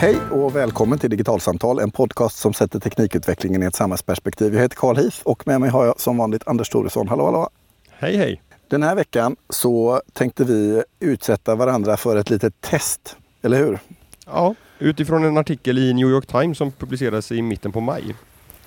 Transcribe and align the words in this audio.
Hej 0.00 0.16
och 0.30 0.56
välkommen 0.56 0.98
till 0.98 1.10
Digitalsamtal, 1.10 1.78
en 1.78 1.90
podcast 1.90 2.38
som 2.38 2.54
sätter 2.54 2.80
teknikutvecklingen 2.80 3.62
i 3.62 3.66
ett 3.66 3.74
samhällsperspektiv. 3.74 4.54
Jag 4.54 4.62
heter 4.62 4.76
Carl 4.76 4.96
Heath 4.96 5.16
och 5.22 5.46
med 5.46 5.60
mig 5.60 5.70
har 5.70 5.86
jag 5.86 6.00
som 6.00 6.16
vanligt 6.16 6.48
Anders 6.48 6.68
Thoresson. 6.68 7.08
Hallå, 7.08 7.24
hallå! 7.24 7.48
Hej, 7.90 8.16
hej! 8.16 8.42
Den 8.68 8.82
här 8.82 8.94
veckan 8.94 9.36
så 9.48 10.02
tänkte 10.12 10.44
vi 10.44 10.82
utsätta 11.00 11.54
varandra 11.54 11.96
för 11.96 12.16
ett 12.16 12.30
litet 12.30 12.60
test, 12.60 13.16
eller 13.42 13.58
hur? 13.58 13.78
Ja, 14.26 14.54
utifrån 14.78 15.24
en 15.24 15.38
artikel 15.38 15.78
i 15.78 15.94
New 15.94 16.08
York 16.08 16.26
Times 16.26 16.58
som 16.58 16.72
publicerades 16.72 17.32
i 17.32 17.42
mitten 17.42 17.72
på 17.72 17.80
maj. 17.80 18.14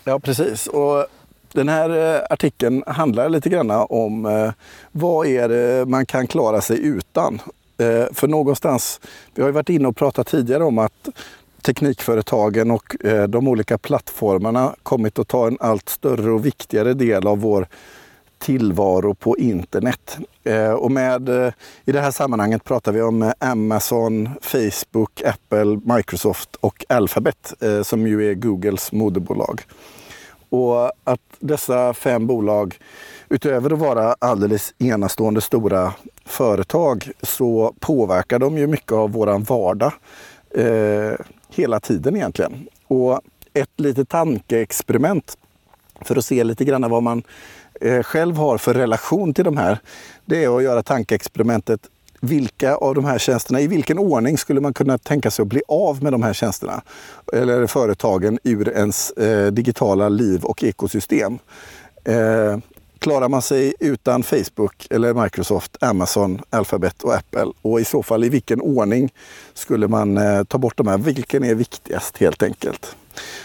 Ja, 0.03 0.19
precis. 0.19 0.67
Och 0.67 1.05
den 1.53 1.69
här 1.69 2.15
eh, 2.15 2.21
artikeln 2.29 2.83
handlar 2.87 3.29
lite 3.29 3.49
grann 3.49 3.71
om 3.71 4.25
eh, 4.25 4.51
vad 4.91 5.27
är 5.27 5.49
det 5.49 5.85
man 5.85 6.05
kan 6.05 6.27
klara 6.27 6.61
sig 6.61 6.85
utan. 6.85 7.41
Eh, 7.81 8.05
för 8.13 8.27
någonstans, 8.27 9.01
vi 9.35 9.41
har 9.41 9.49
ju 9.49 9.53
varit 9.53 9.69
inne 9.69 9.87
och 9.87 9.95
pratat 9.95 10.27
tidigare 10.27 10.63
om 10.63 10.77
att 10.77 11.09
teknikföretagen 11.61 12.71
och 12.71 13.05
eh, 13.05 13.27
de 13.27 13.47
olika 13.47 13.77
plattformarna 13.77 14.75
kommit 14.83 15.19
att 15.19 15.27
ta 15.27 15.47
en 15.47 15.57
allt 15.59 15.89
större 15.89 16.31
och 16.31 16.45
viktigare 16.45 16.93
del 16.93 17.27
av 17.27 17.39
vår 17.39 17.67
tillvaro 18.39 19.13
på 19.13 19.37
internet. 19.37 20.17
Eh, 20.43 20.71
och 20.71 20.91
med, 20.91 21.29
eh, 21.29 21.53
I 21.85 21.91
det 21.91 22.01
här 22.01 22.11
sammanhanget 22.11 22.63
pratar 22.63 22.91
vi 22.91 23.01
om 23.01 23.33
Amazon, 23.39 24.29
Facebook, 24.41 25.21
Apple, 25.25 25.95
Microsoft 25.95 26.55
och 26.55 26.85
Alphabet 26.89 27.53
som 27.83 28.07
ju 28.07 28.29
är 28.29 28.33
Googles 28.33 28.91
moderbolag. 28.91 29.61
Och 30.49 30.91
att 31.03 31.21
dessa 31.39 31.93
fem 31.93 32.27
bolag, 32.27 32.77
utöver 33.29 33.73
att 33.73 33.79
vara 33.79 34.15
alldeles 34.19 34.73
enastående 34.79 35.41
stora 35.41 35.93
företag, 36.31 37.11
så 37.21 37.73
påverkar 37.79 38.39
de 38.39 38.57
ju 38.57 38.67
mycket 38.67 38.91
av 38.91 39.11
våran 39.11 39.43
vardag 39.43 39.91
eh, 40.55 41.13
hela 41.49 41.79
tiden 41.79 42.15
egentligen. 42.15 42.67
Och 42.87 43.21
ett 43.53 43.79
litet 43.79 44.09
tankeexperiment 44.09 45.37
för 46.01 46.15
att 46.15 46.25
se 46.25 46.43
lite 46.43 46.65
grann 46.65 46.89
vad 46.89 47.03
man 47.03 47.23
eh, 47.81 48.03
själv 48.03 48.35
har 48.35 48.57
för 48.57 48.73
relation 48.73 49.33
till 49.33 49.45
de 49.45 49.57
här, 49.57 49.79
det 50.25 50.43
är 50.43 50.57
att 50.57 50.63
göra 50.63 50.83
tankeexperimentet 50.83 51.89
vilka 52.21 52.75
av 52.75 52.95
de 52.95 53.05
här 53.05 53.17
tjänsterna, 53.17 53.61
i 53.61 53.67
vilken 53.67 53.99
ordning 53.99 54.37
skulle 54.37 54.61
man 54.61 54.73
kunna 54.73 54.97
tänka 54.97 55.31
sig 55.31 55.43
att 55.43 55.49
bli 55.49 55.61
av 55.67 56.03
med 56.03 56.13
de 56.13 56.23
här 56.23 56.33
tjänsterna 56.33 56.81
eller 57.33 57.67
företagen 57.67 58.39
ur 58.43 58.69
ens 58.69 59.11
eh, 59.11 59.51
digitala 59.51 60.09
liv 60.09 60.43
och 60.43 60.63
ekosystem? 60.63 61.39
Eh, 62.03 62.57
klarar 63.01 63.29
man 63.29 63.41
sig 63.41 63.73
utan 63.79 64.23
Facebook 64.23 64.87
eller 64.89 65.13
Microsoft, 65.13 65.77
Amazon, 65.83 66.41
Alphabet 66.49 67.03
och 67.03 67.13
Apple? 67.13 67.47
Och 67.61 67.81
i 67.81 67.85
så 67.85 68.03
fall 68.03 68.23
i 68.23 68.29
vilken 68.29 68.61
ordning 68.61 69.13
skulle 69.53 69.87
man 69.87 70.17
eh, 70.17 70.43
ta 70.43 70.57
bort 70.57 70.77
de 70.77 70.87
här? 70.87 70.97
Vilken 70.97 71.43
är 71.43 71.55
viktigast 71.55 72.17
helt 72.17 72.43
enkelt? 72.43 72.95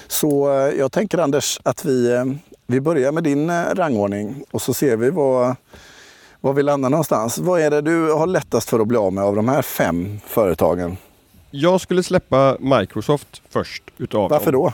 Så 0.06 0.52
eh, 0.52 0.78
jag 0.78 0.92
tänker 0.92 1.18
Anders 1.18 1.60
att 1.62 1.84
vi, 1.84 2.12
eh, 2.12 2.24
vi 2.66 2.80
börjar 2.80 3.12
med 3.12 3.24
din 3.24 3.50
rangordning 3.74 4.44
och 4.50 4.62
så 4.62 4.74
ser 4.74 4.96
vi 4.96 5.10
vad 5.10 5.56
var 6.40 6.52
vi 6.52 6.62
landar 6.62 6.90
någonstans. 6.90 7.38
Vad 7.38 7.60
är 7.60 7.70
det 7.70 7.80
du 7.80 8.12
har 8.12 8.26
lättast 8.26 8.70
för 8.70 8.80
att 8.80 8.86
bli 8.86 8.96
av 8.98 9.12
med 9.12 9.24
av 9.24 9.36
de 9.36 9.48
här 9.48 9.62
fem 9.62 10.20
företagen? 10.26 10.96
Jag 11.50 11.80
skulle 11.80 12.02
släppa 12.02 12.56
Microsoft 12.60 13.42
först 13.48 13.82
utav 13.98 14.30
Varför 14.30 14.52
dem. 14.52 14.62
då? 14.62 14.72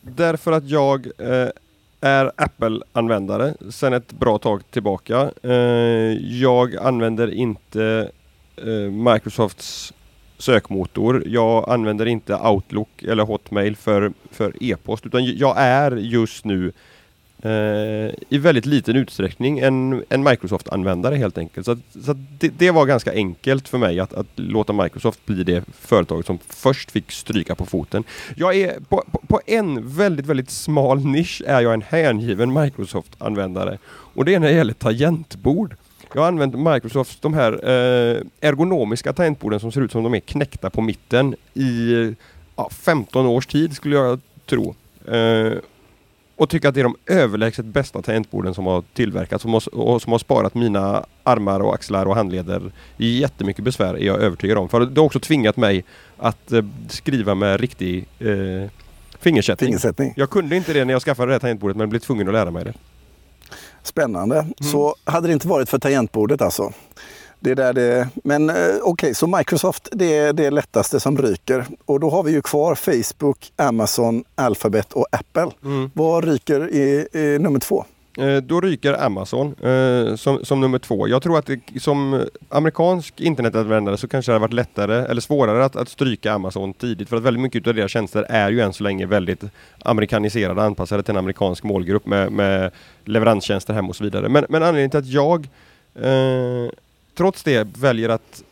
Därför 0.00 0.52
att 0.52 0.64
jag 0.68 1.06
eh, 1.18 1.48
är 2.04 2.32
Apple-användare 2.36 3.54
sedan 3.70 3.92
ett 3.92 4.12
bra 4.12 4.38
tag 4.38 4.70
tillbaka. 4.70 5.30
Eh, 5.42 5.52
jag 6.40 6.76
använder 6.76 7.34
inte 7.34 8.10
eh, 8.56 8.90
Microsofts 8.90 9.92
sökmotor. 10.38 11.22
Jag 11.26 11.70
använder 11.70 12.06
inte 12.06 12.34
Outlook 12.34 13.02
eller 13.02 13.22
Hotmail 13.22 13.76
för, 13.76 14.12
för 14.30 14.52
e-post 14.60 15.06
utan 15.06 15.24
jag 15.24 15.54
är 15.58 15.96
just 15.96 16.44
nu 16.44 16.66
eh, 16.66 16.72
Eh, 17.44 18.14
i 18.28 18.38
väldigt 18.38 18.66
liten 18.66 18.96
utsträckning 18.96 19.58
en, 19.58 20.04
en 20.08 20.22
Microsoft-användare 20.22 21.16
helt 21.16 21.38
enkelt. 21.38 21.66
Så, 21.66 21.76
så 22.04 22.12
det, 22.38 22.48
det, 22.48 22.70
var 22.70 22.86
ganska 22.86 23.12
enkelt 23.12 23.68
för 23.68 23.78
mig 23.78 24.00
att, 24.00 24.14
att, 24.14 24.26
låta 24.34 24.72
Microsoft 24.72 25.26
bli 25.26 25.44
det 25.44 25.64
företag 25.80 26.24
som 26.24 26.38
först 26.48 26.90
fick 26.90 27.12
stryka 27.12 27.54
på 27.54 27.66
foten. 27.66 28.04
Jag 28.36 28.56
är 28.56 28.80
på, 28.88 29.04
på, 29.12 29.20
på 29.26 29.40
en 29.46 29.96
väldigt, 29.96 30.26
väldigt 30.26 30.50
smal 30.50 31.06
nisch 31.06 31.42
är 31.46 31.60
jag 31.60 31.74
en 31.74 31.82
hängiven 31.82 32.52
Microsoft-användare. 32.52 33.78
Och 33.86 34.24
det 34.24 34.34
är 34.34 34.40
när 34.40 34.48
det 34.48 34.54
gäller 34.54 34.74
tangentbord. 34.74 35.76
Jag 36.14 36.20
har 36.20 36.28
använt 36.28 36.58
Microsofts 36.58 37.20
de 37.20 37.34
här 37.34 37.52
eh, 37.52 38.20
ergonomiska 38.40 39.12
tangentborden 39.12 39.60
som 39.60 39.72
ser 39.72 39.80
ut 39.80 39.92
som 39.92 40.02
de 40.02 40.14
är 40.14 40.20
knäckta 40.20 40.70
på 40.70 40.80
mitten 40.80 41.34
i 41.54 41.92
ja, 42.56 42.70
15 42.70 43.26
års 43.26 43.46
tid 43.46 43.76
skulle 43.76 43.96
jag 43.96 44.20
tro. 44.46 44.74
Eh, 45.08 45.52
och 46.36 46.48
tycker 46.48 46.68
att 46.68 46.74
det 46.74 46.80
är 46.80 46.84
de 46.84 46.96
överlägset 47.06 47.64
bästa 47.64 48.02
tangentborden 48.02 48.54
som 48.54 48.66
har 48.66 48.82
tillverkats 48.94 49.44
och 49.72 50.02
som 50.02 50.12
har 50.12 50.18
sparat 50.18 50.54
mina 50.54 51.04
armar 51.22 51.60
och 51.60 51.74
axlar 51.74 52.06
och 52.06 52.14
handleder 52.14 52.72
jättemycket 52.96 53.64
besvär 53.64 53.94
är 53.94 54.06
jag 54.06 54.20
övertygad 54.20 54.58
om. 54.58 54.68
För 54.68 54.80
det 54.80 55.00
har 55.00 55.06
också 55.06 55.20
tvingat 55.20 55.56
mig 55.56 55.84
att 56.16 56.52
eh, 56.52 56.64
skriva 56.88 57.34
med 57.34 57.60
riktig 57.60 58.06
eh, 58.18 58.70
fingersättning. 59.18 59.68
fingersättning. 59.68 60.12
Jag 60.16 60.30
kunde 60.30 60.56
inte 60.56 60.72
det 60.72 60.84
när 60.84 60.94
jag 60.94 61.02
skaffade 61.02 61.28
det 61.28 61.34
här 61.34 61.40
tangentbordet 61.40 61.76
men 61.76 61.88
blev 61.88 62.00
tvungen 62.00 62.28
att 62.28 62.34
lära 62.34 62.50
mig 62.50 62.64
det. 62.64 62.74
Spännande. 63.82 64.38
Mm. 64.38 64.54
Så 64.72 64.94
hade 65.04 65.26
det 65.26 65.32
inte 65.32 65.48
varit 65.48 65.68
för 65.68 65.78
tangentbordet 65.78 66.42
alltså? 66.42 66.72
Det 67.44 67.50
är 67.50 67.54
där 67.54 67.72
det, 67.72 68.08
men 68.14 68.50
eh, 68.50 68.56
okej, 68.56 68.80
okay, 68.82 69.14
så 69.14 69.26
Microsoft 69.26 69.88
det 69.92 70.16
är 70.16 70.32
det 70.32 70.50
lättaste 70.50 71.00
som 71.00 71.18
ryker. 71.18 71.66
Och 71.84 72.00
då 72.00 72.10
har 72.10 72.22
vi 72.22 72.32
ju 72.32 72.42
kvar 72.42 72.74
Facebook, 72.74 73.52
Amazon, 73.56 74.24
Alphabet 74.34 74.92
och 74.92 75.06
Apple. 75.12 75.50
Mm. 75.64 75.90
Vad 75.94 76.24
ryker 76.24 76.70
i, 76.70 77.08
i 77.12 77.38
nummer 77.38 77.60
två? 77.60 77.84
Eh, 78.18 78.36
då 78.36 78.60
ryker 78.60 79.04
Amazon 79.04 79.54
eh, 79.62 80.14
som, 80.16 80.44
som 80.44 80.60
nummer 80.60 80.78
två. 80.78 81.08
Jag 81.08 81.22
tror 81.22 81.38
att 81.38 81.46
det, 81.46 81.60
som 81.80 82.24
amerikansk 82.48 83.20
internetanvändare 83.20 83.96
så 83.96 84.08
kanske 84.08 84.32
det 84.32 84.34
hade 84.34 84.42
varit 84.42 84.52
lättare 84.52 85.06
eller 85.06 85.20
svårare 85.20 85.64
att, 85.64 85.76
att 85.76 85.88
stryka 85.88 86.32
Amazon 86.32 86.74
tidigt. 86.74 87.08
För 87.08 87.16
att 87.16 87.22
väldigt 87.22 87.42
mycket 87.42 87.66
av 87.66 87.74
deras 87.74 87.90
tjänster 87.90 88.26
är 88.28 88.50
ju 88.50 88.60
än 88.60 88.72
så 88.72 88.82
länge 88.82 89.06
väldigt 89.06 89.44
amerikaniserade, 89.84 90.62
anpassade 90.62 91.02
till 91.02 91.12
en 91.12 91.18
amerikansk 91.18 91.64
målgrupp 91.64 92.06
med, 92.06 92.32
med 92.32 92.70
leveranstjänster 93.04 93.74
hem 93.74 93.88
och 93.88 93.96
så 93.96 94.04
vidare. 94.04 94.28
Men, 94.28 94.46
men 94.48 94.62
anledningen 94.62 94.90
till 94.90 95.00
att 95.00 95.06
jag 95.06 95.48
eh, 95.94 96.70
trots 97.14 97.42
det 97.42 97.68
väljer 97.78 98.08
att, 98.08 98.42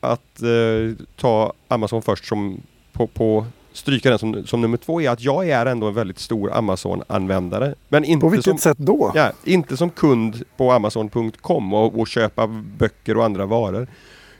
att 0.00 0.42
uh, 0.42 0.94
ta 1.16 1.52
Amazon 1.68 2.02
först 2.02 2.26
som 2.26 2.60
på, 2.92 3.06
på 3.06 3.46
stryka 3.72 4.10
den 4.10 4.18
som, 4.18 4.46
som 4.46 4.60
nummer 4.60 4.76
två 4.76 5.00
är 5.00 5.10
att 5.10 5.20
jag 5.20 5.48
är 5.48 5.66
ändå 5.66 5.86
en 5.86 5.94
väldigt 5.94 6.18
stor 6.18 6.52
Amazon-användare. 6.52 7.74
Men 7.88 8.04
inte 8.04 8.20
på 8.20 8.28
vilket 8.28 8.44
som, 8.44 8.58
sätt 8.58 8.78
då? 8.78 9.12
Ja, 9.14 9.32
inte 9.44 9.76
som 9.76 9.90
kund 9.90 10.42
på 10.56 10.72
Amazon.com 10.72 11.74
och, 11.74 12.00
och 12.00 12.08
köpa 12.08 12.46
böcker 12.78 13.16
och 13.16 13.24
andra 13.24 13.46
varor. 13.46 13.88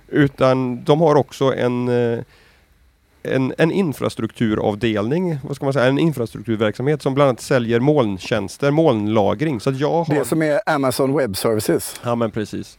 Utan 0.09 0.84
de 0.84 1.00
har 1.00 1.15
också 1.15 1.55
en 1.55 1.88
uh, 1.88 2.22
en, 3.22 3.55
en 3.59 3.71
infrastrukturavdelning, 3.71 5.38
vad 5.43 5.56
ska 5.56 5.65
man 5.65 5.72
säga, 5.72 5.87
en 5.87 5.99
infrastrukturverksamhet 5.99 7.03
som 7.03 7.15
bland 7.15 7.28
annat 7.28 7.41
säljer 7.41 7.81
molntjänster, 7.81 8.71
molnlagring. 8.71 9.61
Så 9.61 9.71
jag 9.71 10.05
har... 10.05 10.15
Det 10.15 10.25
som 10.25 10.43
är 10.43 10.61
Amazon 10.67 11.17
Web 11.17 11.37
Services? 11.37 12.00
Ja 12.05 12.15
men 12.15 12.31
precis. 12.31 12.78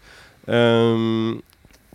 Um, 0.49 1.41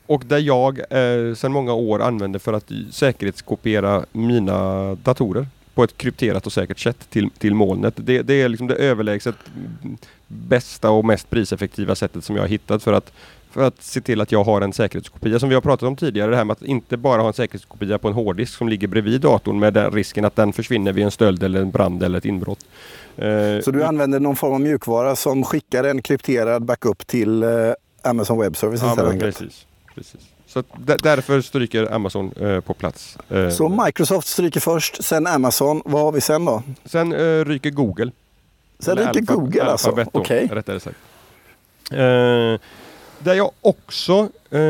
och 0.07 0.23
där 0.27 0.39
jag 0.39 0.79
eh, 0.79 1.35
sedan 1.35 1.53
många 1.53 1.73
år 1.75 2.03
använder 2.03 2.39
för 2.39 2.53
att 2.53 2.71
säkerhetskopiera 2.91 4.05
mina 4.13 4.95
datorer 4.95 5.47
på 5.75 5.85
ett 5.85 5.99
krypterat 5.99 6.47
och 6.47 6.53
säkert 6.53 6.79
sätt 6.79 7.11
till, 7.11 7.31
till 7.31 7.55
molnet. 7.55 7.95
Det, 7.97 8.23
det 8.23 8.43
är 8.43 8.49
liksom 8.49 8.67
det 8.67 8.75
överlägset 8.75 9.35
bästa 10.29 10.91
och 10.91 11.05
mest 11.05 11.31
priseffektiva 11.31 11.95
sättet 11.95 12.25
som 12.25 12.37
jag 12.37 12.43
har 12.43 12.49
hittat 12.49 12.83
för 12.83 12.93
att, 12.93 13.13
för 13.51 13.63
att 13.63 13.83
se 13.83 14.01
till 14.01 14.21
att 14.21 14.33
jag 14.33 14.45
har 14.45 14.61
en 14.61 14.73
säkerhetskopia. 14.73 15.39
Som 15.39 15.49
vi 15.49 15.55
har 15.55 15.63
pratat 15.63 15.87
om 15.87 15.97
tidigare, 15.97 16.31
det 16.31 16.37
här 16.37 16.45
med 16.45 16.53
att 16.53 16.63
inte 16.63 16.97
bara 16.97 17.21
ha 17.21 17.29
en 17.29 17.35
säkerhetskopia 17.35 17.99
på 17.99 18.09
en 18.09 18.15
hårddisk 18.15 18.55
som 18.55 18.69
ligger 18.69 18.89
bredvid 18.89 19.21
datorn 19.21 19.59
med 19.59 19.75
den 19.75 19.91
risken 19.91 20.25
att 20.25 20.37
den 20.37 20.53
försvinner 20.53 20.93
vid 20.93 21.05
en 21.05 21.11
stöld 21.11 21.43
eller 21.43 21.61
en 21.61 21.71
brand 21.71 22.03
eller 22.03 22.19
ett 22.19 22.25
inbrott. 22.25 22.67
Eh, 23.17 23.61
Så 23.65 23.71
du 23.71 23.85
använder 23.85 24.21
någon 24.21 24.37
form 24.37 24.53
av 24.53 24.61
mjukvara 24.61 25.17
som 25.17 25.45
skickar 25.45 25.85
en 25.85 26.03
krypterad 26.03 26.65
backup 26.65 27.07
till 27.07 27.43
eh, 27.43 27.49
Amazon 28.05 28.41
Web 28.41 28.57
Services 28.57 28.95
ja, 28.97 29.05
men 29.05 29.19
precis, 29.19 29.67
precis. 29.95 30.21
Så 30.47 30.63
därför 31.03 31.41
stryker 31.41 31.93
Amazon 31.95 32.33
eh, 32.41 32.61
på 32.61 32.75
plats. 32.75 33.19
Eh, 33.29 33.49
så 33.49 33.69
Microsoft 33.69 34.29
stryker 34.29 34.61
först, 34.61 35.05
sen 35.05 35.27
Amazon. 35.27 35.83
Vad 35.85 36.03
har 36.03 36.13
vi 36.13 36.21
sen 36.21 36.45
då? 36.45 36.63
Sen 36.85 37.13
eh, 37.13 37.45
ryker 37.45 37.71
Google. 37.71 38.11
Sen 38.79 38.97
ryker 38.97 39.21
Alpha, 39.21 39.35
Google 39.35 39.65
alltså? 39.65 39.91
Okej. 39.91 40.45
Okay. 40.45 40.57
Rättare 40.57 40.81
sagt. 40.81 40.97
Eh, 41.91 42.61
där 43.19 43.35
jag 43.35 43.51
också, 43.61 44.29
eh, 44.51 44.61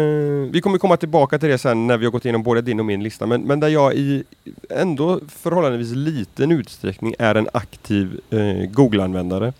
vi 0.50 0.60
kommer 0.62 0.78
komma 0.78 0.96
tillbaka 0.96 1.38
till 1.38 1.48
det 1.48 1.58
sen 1.58 1.86
när 1.86 1.96
vi 1.96 2.04
har 2.04 2.12
gått 2.12 2.24
igenom 2.24 2.42
både 2.42 2.62
din 2.62 2.80
och 2.80 2.86
min 2.86 3.02
lista, 3.02 3.26
men, 3.26 3.42
men 3.42 3.60
där 3.60 3.68
jag 3.68 3.94
i 3.94 4.24
ändå 4.70 5.20
förhållandevis 5.28 5.90
liten 5.90 6.52
utsträckning 6.52 7.14
är 7.18 7.34
en 7.34 7.48
aktiv 7.52 8.20
eh, 8.30 8.70
Google-användare. 8.70 9.52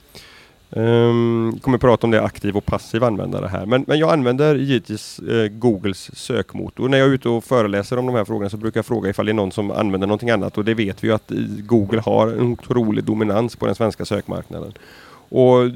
Um, 0.77 1.59
kommer 1.61 1.79
prata 1.79 2.07
om 2.07 2.11
det 2.11 2.23
aktiv 2.23 2.57
och 2.57 2.67
passiv 2.67 3.05
användare 3.05 3.47
här. 3.47 3.67
Men, 3.67 3.85
men 3.89 3.99
jag 3.99 4.13
använder 4.13 4.55
givetvis 4.55 5.21
uh, 5.29 5.49
Googles 5.49 6.17
sökmotor. 6.19 6.89
När 6.89 6.99
jag 6.99 7.09
är 7.09 7.13
ute 7.13 7.29
och 7.29 7.45
föreläser 7.45 7.99
om 7.99 8.07
de 8.07 8.15
här 8.15 8.25
frågorna 8.25 8.51
så 8.51 8.57
brukar 8.57 8.79
jag 8.79 8.87
fråga 8.87 9.11
ifall 9.11 9.27
det 9.27 9.33
är 9.33 9.35
någon 9.35 9.53
som 9.53 9.71
använder 9.71 10.07
någonting 10.07 10.31
annat. 10.31 10.59
Och 10.59 10.65
det 10.65 10.75
vet 10.75 11.05
vi 11.05 11.09
ju 11.09 11.15
att 11.15 11.33
Google 11.59 12.01
har 12.01 12.29
en 12.29 12.41
otrolig 12.41 13.05
dominans 13.05 13.57
på 13.57 13.67
den 13.67 13.75
svenska 13.75 14.05
sökmarknaden. 14.05 14.73
Och 15.29 15.71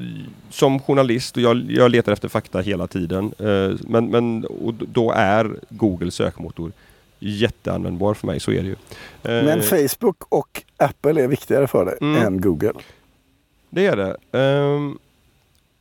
som 0.49 0.79
journalist, 0.79 1.37
och 1.37 1.43
jag, 1.43 1.71
jag 1.71 1.91
letar 1.91 2.11
efter 2.11 2.27
fakta 2.27 2.59
hela 2.59 2.87
tiden, 2.87 3.33
uh, 3.41 3.75
men, 3.79 4.07
men 4.07 4.45
och 4.45 4.73
då 4.73 5.11
är 5.11 5.55
Google 5.69 6.11
sökmotor 6.11 6.71
jätteanvändbar 7.19 8.13
för 8.13 8.27
mig, 8.27 8.39
så 8.39 8.51
är 8.51 8.61
det 8.61 8.67
ju. 8.67 8.75
Uh, 9.37 9.45
men 9.45 9.61
Facebook 9.61 10.23
och 10.29 10.63
Apple 10.77 11.23
är 11.23 11.27
viktigare 11.27 11.67
för 11.67 11.85
dig 11.85 11.97
mm. 12.01 12.23
än 12.23 12.41
Google? 12.41 12.73
Det 13.69 13.85
är 13.85 13.95
det. 13.95 14.39
Um, 14.39 14.99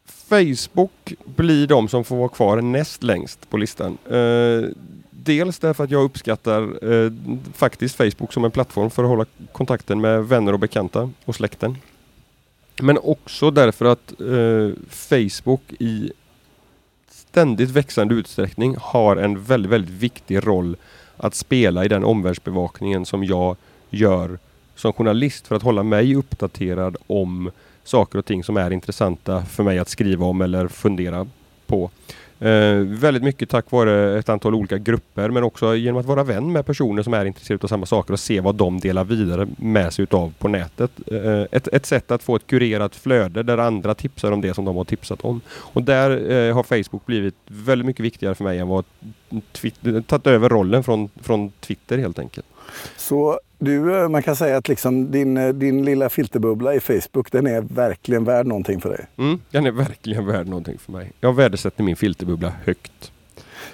Facebook 0.06 1.14
blir 1.25 1.67
de 1.67 1.88
som 1.88 2.05
får 2.05 2.17
vara 2.17 2.29
kvar 2.29 2.61
näst 2.61 3.02
längst 3.02 3.50
på 3.50 3.56
listan. 3.56 3.99
Uh, 4.12 4.69
dels 5.11 5.58
därför 5.58 5.85
att 5.85 5.90
jag 5.90 6.05
uppskattar 6.05 6.85
uh, 6.85 7.12
faktiskt 7.55 7.96
Facebook 7.96 8.32
som 8.32 8.44
en 8.44 8.50
plattform 8.50 8.90
för 8.90 9.02
att 9.02 9.08
hålla 9.08 9.26
kontakten 9.52 10.00
med 10.00 10.25
vänner 10.25 10.52
och 10.52 10.58
bekanta 10.58 11.11
och 11.25 11.35
släkten. 11.35 11.76
Men 12.81 12.99
också 12.99 13.50
därför 13.50 13.85
att 13.85 14.12
uh, 14.20 14.73
Facebook 14.88 15.62
i 15.79 16.12
ständigt 17.11 17.70
växande 17.70 18.14
utsträckning 18.14 18.76
har 18.81 19.17
en 19.17 19.43
väldigt, 19.43 19.73
väldigt 19.73 19.94
viktig 19.94 20.46
roll 20.46 20.76
att 21.17 21.34
spela 21.34 21.84
i 21.84 21.88
den 21.88 22.05
omvärldsbevakningen 22.05 23.06
som 23.06 23.25
jag 23.25 23.56
gör 23.91 24.38
som 24.75 24.93
journalist 24.93 25.46
för 25.46 25.56
att 25.56 25.62
hålla 25.62 25.82
mig 25.82 26.14
uppdaterad 26.14 26.96
om 27.06 27.50
saker 27.88 28.19
och 28.19 28.25
ting 28.25 28.44
som 28.44 28.56
är 28.56 28.70
intressanta 28.70 29.43
för 29.43 29.62
mig 29.62 29.79
att 29.79 29.88
skriva 29.88 30.26
om 30.26 30.40
eller 30.40 30.69
fundera 30.69 31.26
på. 31.67 31.90
Eh, 32.40 32.79
väldigt 32.79 33.23
mycket 33.23 33.50
tack 33.50 33.70
vare 33.70 34.19
ett 34.19 34.29
antal 34.29 34.55
olika 34.55 34.79
grupper 34.79 35.31
men 35.31 35.43
också 35.43 35.75
genom 35.75 36.00
att 36.00 36.06
vara 36.06 36.25
vän 36.25 36.52
med 36.52 36.67
personer 36.67 37.02
som 37.02 37.14
är 37.14 37.25
intresserade 37.25 37.64
av 37.64 37.69
samma 37.69 37.87
saker 37.87 38.12
och 38.12 38.20
se 38.20 38.40
vad 38.40 38.55
de 38.55 38.81
delar 38.81 39.05
vidare 39.05 39.49
med 39.56 39.93
sig 39.93 40.02
utav 40.02 40.32
på 40.38 40.49
nätet. 40.49 40.90
Eh, 41.06 41.43
ett, 41.50 41.69
ett 41.69 41.87
sätt 41.87 42.11
att 42.11 42.23
få 42.23 42.37
ett 42.37 42.46
kurerat 42.46 42.96
flöde 42.96 43.43
där 43.43 43.58
andra 43.58 43.94
tipsar 43.94 44.32
om 44.32 44.41
det 44.41 44.55
som 44.55 44.64
de 44.64 44.76
har 44.76 44.84
tipsat 44.84 45.25
om. 45.25 45.41
Och 45.49 45.82
där 45.82 46.31
eh, 46.31 46.55
har 46.55 46.62
Facebook 46.62 47.06
blivit 47.06 47.34
väldigt 47.46 47.87
mycket 47.87 48.05
viktigare 48.05 48.34
för 48.34 48.44
mig 48.44 48.58
än 48.58 48.69
vad 48.69 48.84
Twitter, 49.52 50.00
tagit 50.00 50.26
över 50.26 50.49
rollen 50.49 50.84
från, 50.84 51.08
från 51.23 51.50
Twitter 51.50 51.99
helt 51.99 52.19
enkelt. 52.19 52.46
Så 52.97 53.41
du, 53.59 53.97
eh, 53.97 54.09
man 54.09 54.23
kan 54.23 54.37
säga 54.37 54.56
att 54.56 54.69
liksom 54.69 55.11
din, 55.11 55.37
eh, 55.37 55.49
din 55.49 55.85
lilla 55.85 56.09
filterbubbla 56.09 56.75
i 56.75 56.81
Facebook, 56.81 57.32
den 57.32 57.47
är 57.47 57.61
verkligen 57.61 58.25
värd 58.25 58.47
någonting 58.47 58.81
för 58.81 58.88
dig? 58.88 59.06
Mm, 59.17 59.41
den 59.50 59.67
är 59.67 59.70
verkligen 59.70 60.26
värd 60.26 60.47
någonting 60.47 60.79
för 60.79 60.93
mig. 60.93 61.12
Jag 61.20 61.37
värdesätter 61.37 61.82
min 61.82 61.97
filterbubbla 61.97 62.53
högt. 62.65 63.12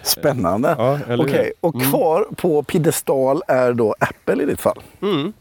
Spännande! 0.02 0.74
Ja, 0.78 0.98
Okej, 1.04 1.18
okay. 1.18 1.52
och 1.60 1.74
mm. 1.74 1.90
kvar 1.90 2.26
på 2.36 2.62
piedestal 2.62 3.42
är 3.48 3.72
då 3.72 3.94
Apple 3.98 4.42
i 4.42 4.46
ditt 4.46 4.60
fall? 4.60 4.82
Mm. 5.02 5.32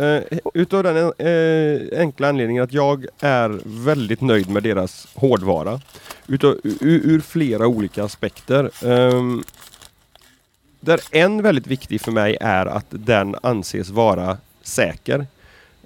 Uh, 0.00 0.22
utav 0.54 0.82
den 0.82 1.26
uh, 1.26 2.00
enkla 2.00 2.28
anledningen 2.28 2.64
att 2.64 2.72
jag 2.72 3.06
är 3.20 3.60
väldigt 3.84 4.20
nöjd 4.20 4.50
med 4.50 4.62
deras 4.62 5.08
hårdvara. 5.14 5.80
Utav, 6.26 6.60
ur, 6.64 7.00
ur 7.04 7.20
flera 7.20 7.66
olika 7.66 8.04
aspekter. 8.04 8.70
Um, 8.84 9.44
där 10.84 11.00
en 11.10 11.42
väldigt 11.42 11.66
viktig 11.66 12.00
för 12.00 12.12
mig 12.12 12.36
är 12.40 12.66
att 12.66 12.86
den 12.88 13.36
anses 13.42 13.90
vara 13.90 14.36
säker. 14.62 15.26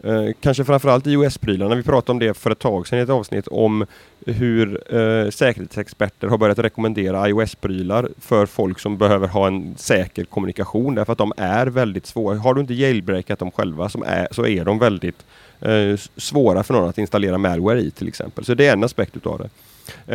Eh, 0.03 0.31
kanske 0.41 0.65
framförallt 0.65 1.07
iOS-prylarna. 1.07 1.75
Vi 1.75 1.83
pratade 1.83 2.13
om 2.13 2.19
det 2.19 2.35
för 2.35 2.51
ett 2.51 2.59
tag 2.59 2.89
sedan 2.89 2.99
i 2.99 3.03
ett 3.03 3.11
avsnitt 3.11 3.49
om 3.49 3.87
hur 4.27 4.95
eh, 4.97 5.31
säkerhetsexperter 5.31 6.29
har 6.29 6.39
börjat 6.39 6.59
rekommendera 6.59 7.29
iOS-prylar 7.29 8.09
för 8.21 8.47
folk 8.47 8.79
som 8.79 8.99
behöver 8.99 9.29
ha 9.29 9.47
en 9.47 9.75
säker 9.77 10.25
kommunikation 10.25 10.95
därför 10.95 11.13
att 11.13 11.19
de 11.19 11.33
är 11.37 11.67
väldigt 11.67 12.07
svåra. 12.07 12.39
Har 12.39 12.55
du 12.55 12.61
inte 12.61 12.75
jailbreakat 12.75 13.39
dem 13.39 13.51
själva 13.51 13.89
som 13.89 14.03
är, 14.03 14.29
så 14.31 14.47
är 14.47 14.65
de 14.65 14.79
väldigt 14.79 15.25
eh, 15.61 15.99
svåra 16.17 16.63
för 16.63 16.75
någon 16.75 16.89
att 16.89 16.99
installera 16.99 17.39
malware 17.39 17.81
i 17.81 17.91
till 17.91 18.09
exempel. 18.09 18.45
Så 18.45 18.55
det 18.55 18.67
är 18.67 18.73
en 18.73 18.85
aspekt 18.85 19.17
utav 19.17 19.39
det. 19.39 19.49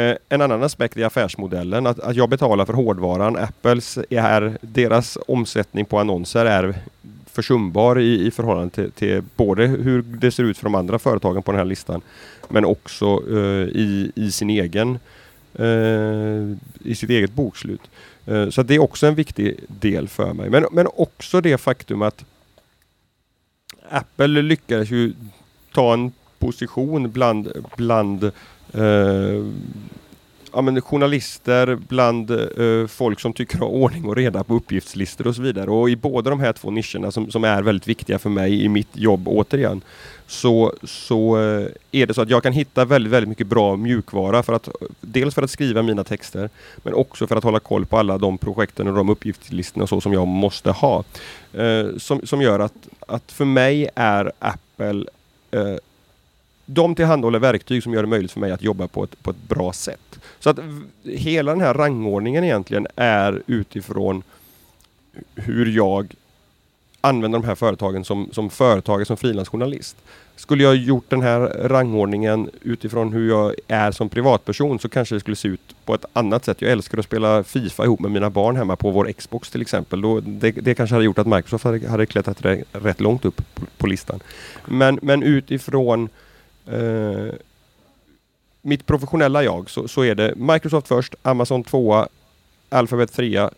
Eh, 0.01 0.17
en 0.29 0.41
annan 0.41 0.63
aspekt 0.63 0.97
är 0.97 1.05
affärsmodellen. 1.05 1.87
Att, 1.87 1.99
att 1.99 2.15
jag 2.15 2.29
betalar 2.29 2.65
för 2.65 2.73
hårdvaran. 2.73 3.37
Apples 3.37 3.99
är, 4.09 4.57
deras 4.61 5.17
omsättning 5.27 5.85
på 5.85 5.99
annonser 5.99 6.45
är 6.45 6.75
försumbar 7.25 7.99
i, 7.99 8.27
i 8.27 8.31
förhållande 8.31 8.69
till, 8.69 8.91
till, 8.91 9.23
både 9.35 9.67
hur 9.67 10.01
det 10.01 10.31
ser 10.31 10.43
ut 10.43 10.57
för 10.57 10.63
de 10.63 10.75
andra 10.75 10.99
företagen 10.99 11.43
på 11.43 11.51
den 11.51 11.59
här 11.59 11.65
listan 11.65 12.01
men 12.49 12.65
också 12.65 13.23
eh, 13.29 13.67
i, 13.67 14.11
i 14.15 14.31
sin 14.31 14.49
egen 14.49 14.99
eh, 15.53 16.57
i 16.83 16.95
sitt 16.95 17.09
eget 17.09 17.33
bokslut. 17.33 17.81
Eh, 18.25 18.49
så 18.49 18.63
det 18.63 18.75
är 18.75 18.79
också 18.79 19.07
en 19.07 19.15
viktig 19.15 19.59
del 19.67 20.07
för 20.07 20.33
mig. 20.33 20.49
Men, 20.49 20.65
men 20.71 20.87
också 20.95 21.41
det 21.41 21.57
faktum 21.57 22.01
att 22.01 22.25
Apple 23.91 24.41
lyckades 24.41 24.91
ju 24.91 25.13
ta 25.73 25.93
en 25.93 26.11
position 26.39 27.11
bland, 27.11 27.51
bland 27.77 28.23
eh, 28.73 29.45
ja, 30.53 30.61
men 30.61 30.81
journalister, 30.81 31.75
bland 31.75 32.31
eh, 32.31 32.87
folk 32.87 33.19
som 33.19 33.33
tycker 33.33 33.63
om 33.63 33.69
ordning 33.69 34.05
och 34.05 34.15
reda 34.15 34.43
på 34.43 34.53
uppgiftslistor 34.53 35.27
och 35.27 35.35
så 35.35 35.41
vidare. 35.41 35.71
Och 35.71 35.89
i 35.89 35.95
båda 35.95 36.29
de 36.29 36.39
här 36.39 36.53
två 36.53 36.71
nischerna 36.71 37.11
som, 37.11 37.31
som 37.31 37.43
är 37.43 37.61
väldigt 37.61 37.87
viktiga 37.87 38.19
för 38.19 38.29
mig 38.29 38.63
i 38.63 38.69
mitt 38.69 38.97
jobb 38.97 39.27
återigen 39.27 39.81
så, 40.31 40.73
så 40.83 41.37
eh, 41.37 41.67
är 41.91 42.05
det 42.05 42.13
så 42.13 42.21
att 42.21 42.29
jag 42.29 42.43
kan 42.43 42.53
hitta 42.53 42.85
väldigt, 42.85 43.13
väldigt 43.13 43.29
mycket 43.29 43.47
bra 43.47 43.75
mjukvara 43.75 44.43
för 44.43 44.53
att 44.53 44.69
dels 45.01 45.35
för 45.35 45.41
att 45.41 45.51
skriva 45.51 45.81
mina 45.81 46.03
texter 46.03 46.49
men 46.77 46.93
också 46.93 47.27
för 47.27 47.35
att 47.35 47.43
hålla 47.43 47.59
koll 47.59 47.85
på 47.85 47.97
alla 47.97 48.17
de 48.17 48.37
projekten 48.37 48.87
och 48.87 48.93
de 48.93 49.09
uppgiftslistorna 49.09 49.83
och 49.83 49.89
så 49.89 50.01
som 50.01 50.13
jag 50.13 50.27
måste 50.27 50.71
ha. 50.71 51.03
Eh, 51.53 51.97
som, 51.97 52.27
som 52.27 52.41
gör 52.41 52.59
att, 52.59 52.73
att 53.07 53.31
för 53.31 53.45
mig 53.45 53.89
är 53.95 54.31
Apple 54.39 55.05
eh, 55.51 55.75
de 56.65 56.95
tillhandahåller 56.95 57.39
verktyg 57.39 57.83
som 57.83 57.93
gör 57.93 58.03
det 58.03 58.09
möjligt 58.09 58.31
för 58.31 58.39
mig 58.39 58.51
att 58.51 58.61
jobba 58.63 58.87
på 58.87 59.03
ett, 59.03 59.23
på 59.23 59.31
ett 59.31 59.47
bra 59.47 59.73
sätt. 59.73 60.19
Så 60.39 60.49
att 60.49 60.59
hela 61.03 61.51
den 61.51 61.61
här 61.61 61.73
rangordningen 61.73 62.43
egentligen 62.43 62.87
är 62.95 63.41
utifrån 63.47 64.23
hur 65.35 65.65
jag 65.65 66.15
använder 67.01 67.39
de 67.39 67.47
här 67.47 67.55
företagen 67.55 68.05
som, 68.05 68.29
som 68.31 68.49
företagare, 68.49 69.05
som 69.05 69.17
frilansjournalist. 69.17 69.97
Skulle 70.35 70.63
jag 70.63 70.75
gjort 70.75 71.09
den 71.09 71.21
här 71.21 71.39
rangordningen 71.63 72.49
utifrån 72.61 73.13
hur 73.13 73.29
jag 73.29 73.55
är 73.67 73.91
som 73.91 74.09
privatperson 74.09 74.79
så 74.79 74.89
kanske 74.89 75.15
det 75.15 75.19
skulle 75.19 75.35
se 75.35 75.47
ut 75.47 75.75
på 75.85 75.93
ett 75.93 76.05
annat 76.13 76.45
sätt. 76.45 76.61
Jag 76.61 76.71
älskar 76.71 76.97
att 76.97 77.05
spela 77.05 77.43
Fifa 77.43 77.83
ihop 77.83 77.99
med 77.99 78.11
mina 78.11 78.29
barn 78.29 78.55
hemma 78.55 78.75
på 78.75 78.91
vår 78.91 79.11
Xbox 79.11 79.49
till 79.49 79.61
exempel. 79.61 80.01
Då, 80.01 80.19
det, 80.19 80.51
det 80.51 80.75
kanske 80.75 80.95
hade 80.95 81.05
gjort 81.05 81.17
att 81.17 81.27
Microsoft 81.27 81.63
hade, 81.63 81.89
hade 81.89 82.05
klättrat 82.05 82.45
rätt 82.71 83.01
långt 83.01 83.25
upp 83.25 83.41
på, 83.55 83.65
på 83.77 83.87
listan. 83.87 84.19
Men, 84.65 84.99
men 85.01 85.23
utifrån 85.23 86.09
eh, 86.67 87.33
mitt 88.61 88.85
professionella 88.85 89.43
jag 89.43 89.69
så, 89.69 89.87
så 89.87 90.03
är 90.03 90.15
det 90.15 90.35
Microsoft 90.35 90.87
först, 90.87 91.15
Amazon 91.21 91.63
tvåa, 91.63 92.07
Alphabet 92.69 93.13
trea, 93.13 93.51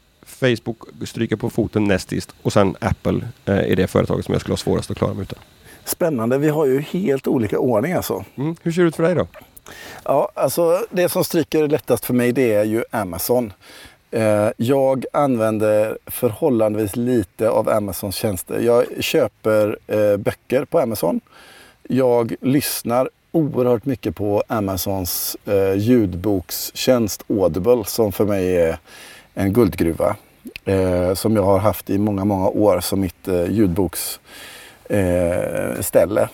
Facebook 0.44 0.78
stryker 1.06 1.36
på 1.36 1.50
foten 1.50 1.84
näst 1.84 2.10
sist 2.10 2.36
och 2.42 2.54
sen 2.54 2.76
Apple 2.80 3.22
eh, 3.46 3.72
är 3.72 3.76
det 3.76 3.88
företaget 3.88 4.26
som 4.26 4.34
jag 4.34 4.42
skulle 4.42 4.54
ha 4.54 4.58
svårast 4.58 4.92
att 4.92 4.98
klara 4.98 5.14
mig 5.14 5.22
utan. 5.22 5.40
Spännande, 5.86 6.38
vi 6.38 6.50
har 6.50 6.66
ju 6.66 6.82
helt 6.82 7.28
olika 7.28 7.60
ordning 7.60 7.94
alltså. 7.94 8.26
Mm. 8.36 8.56
Hur 8.62 8.72
ser 8.72 8.82
det 8.82 8.88
ut 8.88 8.96
för 8.96 9.04
dig 9.04 9.16
då? 9.16 9.28
Ja, 10.04 10.32
alltså 10.34 10.86
det 10.90 11.10
som 11.10 11.24
stryker 11.24 11.68
lättast 11.68 12.06
för 12.06 12.14
mig 12.14 12.32
det 12.32 12.54
är 12.54 12.64
ju 12.64 12.84
Amazon. 12.92 13.54
Eh, 14.12 14.50
jag 14.58 15.06
använder 15.14 15.98
förhållandevis 16.06 16.96
lite 16.96 17.50
av 17.50 17.70
Amazons 17.70 18.16
tjänster. 18.16 18.60
Jag 18.60 18.86
köper 19.00 19.78
eh, 19.88 20.18
böcker 20.18 20.66
på 20.66 20.80
Amazon. 20.80 21.22
Jag 21.84 22.36
lyssnar 22.42 23.10
oerhört 23.32 23.86
mycket 23.86 24.16
på 24.16 24.44
Amazons 24.48 25.38
eh, 25.46 25.74
ljudbokstjänst 25.74 27.24
Audible 27.30 27.84
som 27.86 28.12
för 28.12 28.26
mig 28.26 28.58
är 28.58 28.78
en 29.34 29.54
guldgruva. 29.54 30.16
Eh, 30.66 31.14
som 31.14 31.36
jag 31.36 31.44
har 31.44 31.58
haft 31.58 31.90
i 31.90 31.98
många, 31.98 32.26
många 32.26 32.48
år 32.48 32.80
som 32.80 33.00
mitt 33.00 33.28
eh, 33.28 33.52
ljudboksställe. 33.52 36.30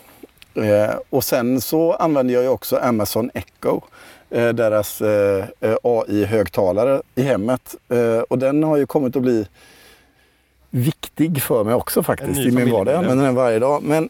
Eh, 0.53 0.95
och 1.09 1.23
sen 1.23 1.61
så 1.61 1.93
använder 1.93 2.33
jag 2.33 2.43
ju 2.43 2.49
också 2.49 2.77
Amazon 2.77 3.31
Echo. 3.33 3.81
Eh, 4.29 4.49
deras 4.49 5.01
eh, 5.01 5.45
AI-högtalare 5.83 7.01
i 7.15 7.21
hemmet. 7.21 7.75
och 8.29 8.39
den 8.39 8.63
har 8.63 8.77
ju 8.77 8.85
kommit 8.85 9.15
att 9.15 9.21
bli 9.21 9.47
viktig 10.69 11.41
för 11.41 11.63
mig 11.63 11.73
också 11.73 12.03
faktiskt 12.03 12.39
i 12.39 12.51
min 12.51 12.71
vardag. 12.71 12.93
Jag 12.93 12.99
använder 12.99 13.25
den 13.25 13.35
varje 13.35 13.59
dag. 13.59 13.83
Men 13.83 14.09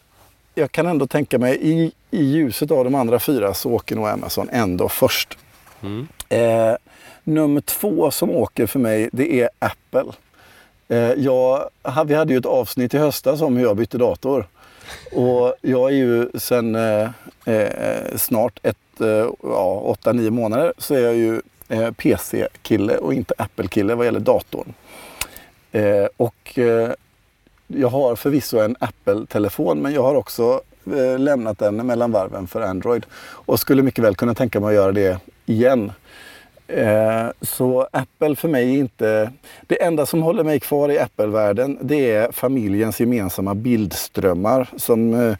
jag 0.54 0.72
kan 0.72 0.86
ändå 0.86 1.06
tänka 1.06 1.38
mig 1.38 1.58
i, 1.60 1.92
i 2.10 2.24
ljuset 2.24 2.70
av 2.70 2.84
de 2.84 2.94
andra 2.94 3.18
fyra 3.18 3.54
så 3.54 3.70
åker 3.70 3.96
nog 3.96 4.08
Amazon 4.08 4.48
ändå 4.52 4.88
först. 4.88 5.38
Mm. 5.82 6.08
Eh, 6.28 6.74
nummer 7.30 7.60
två 7.60 8.10
som 8.10 8.30
åker 8.30 8.66
för 8.66 8.78
mig 8.78 9.08
det 9.12 9.40
är 9.40 9.48
Apple. 9.58 10.12
Eh, 10.88 11.12
jag, 11.12 11.70
vi 12.06 12.14
hade 12.14 12.32
ju 12.32 12.38
ett 12.38 12.46
avsnitt 12.46 12.94
i 12.94 12.98
höstas 12.98 13.40
om 13.40 13.56
hur 13.56 13.64
jag 13.64 13.76
bytte 13.76 13.98
dator. 13.98 14.46
Och 15.12 15.54
jag 15.60 15.90
är 15.90 15.94
ju 15.94 16.30
sedan 16.34 16.74
eh, 16.74 17.08
eh 17.44 18.16
snart 18.16 18.60
ett 18.62 19.00
eh, 19.00 19.30
ja, 19.42 19.96
8-9 20.02 20.30
månader 20.30 20.72
så 20.78 20.94
är 20.94 21.00
jag 21.00 21.14
ju 21.14 21.40
eh, 21.68 21.90
PC-kille 21.90 22.96
och 22.96 23.14
inte 23.14 23.34
Apple-kille 23.38 23.94
vad 23.94 24.06
gäller 24.06 24.20
datorn. 24.20 24.74
Eh, 25.72 26.06
och 26.16 26.58
eh, 26.58 26.90
jag 27.66 27.88
har 27.88 28.16
förvisso 28.16 28.58
en 28.58 28.76
Apple-telefon 28.80 29.78
men 29.78 29.92
jag 29.92 30.02
har 30.02 30.14
också 30.14 30.60
eh, 30.86 31.18
lämnat 31.18 31.58
den 31.58 31.86
mellan 31.86 32.12
varven 32.12 32.46
för 32.46 32.60
Android. 32.60 33.06
Och 33.20 33.60
skulle 33.60 33.82
mycket 33.82 34.04
väl 34.04 34.14
kunna 34.14 34.34
tänka 34.34 34.60
mig 34.60 34.68
att 34.68 34.74
göra 34.74 34.92
det 34.92 35.20
igen. 35.46 35.92
Eh, 36.74 37.30
så 37.40 37.88
Apple 37.92 38.36
för 38.36 38.48
mig 38.48 38.74
är 38.74 38.78
inte... 38.78 39.32
Det 39.66 39.82
enda 39.82 40.06
som 40.06 40.22
håller 40.22 40.44
mig 40.44 40.60
kvar 40.60 40.88
i 40.88 40.98
Apple-världen 40.98 41.78
det 41.80 42.10
är 42.10 42.32
familjens 42.32 43.00
gemensamma 43.00 43.54
bildströmmar 43.54 44.68
som 44.76 45.14
eh, 45.14 45.36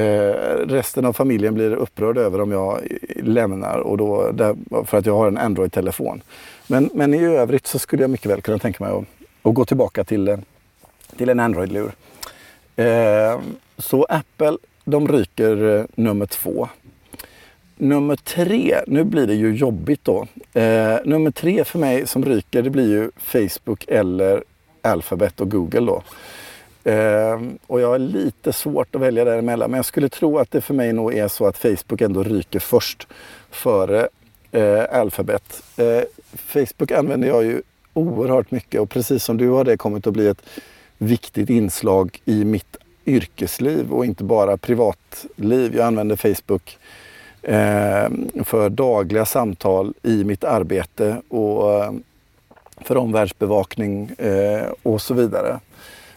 eh, 0.00 0.34
resten 0.66 1.04
av 1.04 1.12
familjen 1.12 1.54
blir 1.54 1.74
upprörd 1.74 2.18
över 2.18 2.40
om 2.40 2.52
jag 2.52 2.80
lämnar 3.16 3.78
och 3.78 3.98
då, 3.98 4.32
för 4.86 4.98
att 4.98 5.06
jag 5.06 5.16
har 5.16 5.28
en 5.28 5.38
Android-telefon. 5.38 6.22
Men, 6.66 6.90
men 6.94 7.14
i 7.14 7.24
övrigt 7.24 7.66
så 7.66 7.78
skulle 7.78 8.02
jag 8.02 8.10
mycket 8.10 8.30
väl 8.30 8.42
kunna 8.42 8.58
tänka 8.58 8.84
mig 8.84 8.92
att, 8.92 9.04
att 9.42 9.54
gå 9.54 9.64
tillbaka 9.64 10.04
till, 10.04 10.36
till 11.16 11.28
en 11.28 11.40
Android-lur. 11.40 11.92
så 13.78 14.06
Apple, 14.08 14.56
de 14.84 15.08
ryker 15.08 15.86
nummer 15.94 16.26
två. 16.26 16.68
Nummer 17.82 18.16
tre, 18.16 18.80
nu 18.86 19.04
blir 19.04 19.26
det 19.26 19.34
ju 19.34 19.54
jobbigt 19.54 20.04
då. 20.04 20.26
Eh, 20.52 20.96
nummer 21.04 21.30
tre 21.30 21.64
för 21.64 21.78
mig 21.78 22.06
som 22.06 22.24
ryker 22.24 22.62
det 22.62 22.70
blir 22.70 22.88
ju 22.88 23.10
Facebook 23.18 23.84
eller 23.88 24.44
Alphabet 24.82 25.40
och 25.40 25.50
Google 25.50 25.80
då. 25.80 26.02
Eh, 26.90 27.40
och 27.66 27.80
jag 27.80 27.88
har 27.88 27.98
lite 27.98 28.52
svårt 28.52 28.94
att 28.94 29.00
välja 29.00 29.24
däremellan 29.24 29.70
men 29.70 29.78
jag 29.78 29.84
skulle 29.84 30.08
tro 30.08 30.38
att 30.38 30.50
det 30.50 30.60
för 30.60 30.74
mig 30.74 30.92
nog 30.92 31.14
är 31.14 31.28
så 31.28 31.46
att 31.46 31.58
Facebook 31.58 32.00
ändå 32.00 32.22
ryker 32.22 32.60
först 32.60 33.06
före 33.50 34.08
eh, 34.52 34.84
Alphabet. 34.90 35.62
Eh, 35.76 36.02
Facebook 36.36 36.90
använder 36.90 37.28
jag 37.28 37.44
ju 37.44 37.62
oerhört 37.94 38.50
mycket 38.50 38.80
och 38.80 38.90
precis 38.90 39.24
som 39.24 39.36
du 39.36 39.48
har 39.48 39.64
det 39.64 39.76
kommit 39.76 40.06
att 40.06 40.12
bli 40.12 40.26
ett 40.26 40.42
viktigt 40.98 41.50
inslag 41.50 42.20
i 42.24 42.44
mitt 42.44 42.76
yrkesliv 43.06 43.92
och 43.92 44.04
inte 44.04 44.24
bara 44.24 44.56
privatliv. 44.56 45.74
Jag 45.76 45.86
använder 45.86 46.16
Facebook 46.16 46.78
Eh, 47.42 48.10
för 48.44 48.70
dagliga 48.70 49.24
samtal 49.24 49.94
i 50.02 50.24
mitt 50.24 50.44
arbete 50.44 51.22
och 51.28 51.74
eh, 51.74 51.92
för 52.80 52.96
omvärldsbevakning 52.96 54.10
eh, 54.18 54.66
och 54.82 55.02
så 55.02 55.14
vidare. 55.14 55.60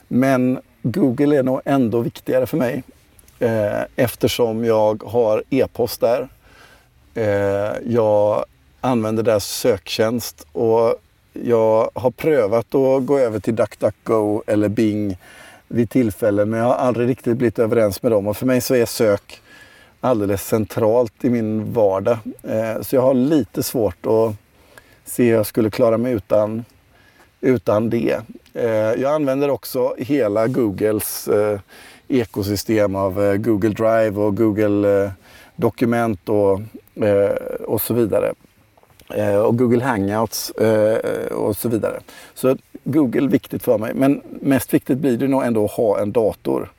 Men 0.08 0.60
Google 0.82 1.38
är 1.38 1.44
nog 1.44 1.62
ändå 1.66 2.00
viktigare 2.00 2.48
för 2.48 2.58
mig 2.58 2.84
eh, 3.40 3.82
eftersom 3.96 4.66
jag 4.66 5.04
har 5.04 5.44
e-post 5.50 6.02
där. 6.02 6.28
Eh, 7.14 7.74
jag 7.86 8.46
använder 8.82 9.24
deras 9.24 9.46
söktjänst 9.46 10.48
och 10.52 10.96
jag 11.34 11.90
har 11.94 12.12
prövat 12.12 12.76
att 12.76 13.06
gå 13.06 13.20
över 13.20 13.40
till 13.40 13.56
DuckDuckGo 13.56 14.44
eller 14.48 14.70
Bing 14.70 15.18
vid 15.68 15.90
tillfällen 15.90 16.50
men 16.50 16.60
jag 16.60 16.68
har 16.68 16.76
aldrig 16.76 17.10
riktigt 17.10 17.38
blivit 17.38 17.60
överens 17.60 18.04
med 18.04 18.12
dem 18.12 18.28
och 18.28 18.38
för 18.38 18.46
mig 18.46 18.62
så 18.62 18.76
är 18.76 18.86
sök 18.86 19.42
alldeles 20.06 20.48
centralt 20.48 21.26
i 21.26 21.30
min 21.30 21.74
vardag. 21.74 22.18
Eh, 22.44 22.82
så 22.82 22.96
jag 22.96 23.02
har 23.02 23.14
lite 23.14 23.64
svårt 23.64 24.06
att 24.06 24.36
se 25.06 25.24
hur 25.24 25.34
jag 25.34 25.46
skulle 25.46 25.70
klara 25.70 25.98
mig 25.98 26.14
utan, 26.14 26.66
utan 27.42 27.90
det. 27.90 28.18
Eh, 28.54 28.66
jag 28.74 29.06
använder 29.06 29.50
också 29.50 29.96
hela 29.98 30.48
Googles 30.48 31.28
eh, 31.28 31.60
ekosystem 32.08 32.96
av 32.96 33.38
Google 33.38 33.70
Drive 33.70 34.22
och 34.22 34.38
Google 34.38 35.12
Dokument 35.56 36.30
och, 36.30 36.60
och 37.60 37.82
så 37.82 37.94
vidare. 37.94 38.34
Och 39.46 39.58
Google 39.58 39.84
Hangouts 39.84 40.50
och 41.32 41.58
så 41.58 41.70
vidare. 41.70 42.00
Så 42.34 42.58
Google 42.84 43.24
är 43.24 43.28
viktigt 43.28 43.64
för 43.64 43.78
mig. 43.78 43.94
Men 43.94 44.22
mest 44.42 44.74
viktigt 44.74 44.98
blir 44.98 45.18
det 45.18 45.28
nog 45.28 45.44
ändå 45.44 45.66
att 45.66 45.72
ha 45.72 46.00
en 46.00 46.12
dator. 46.12 46.72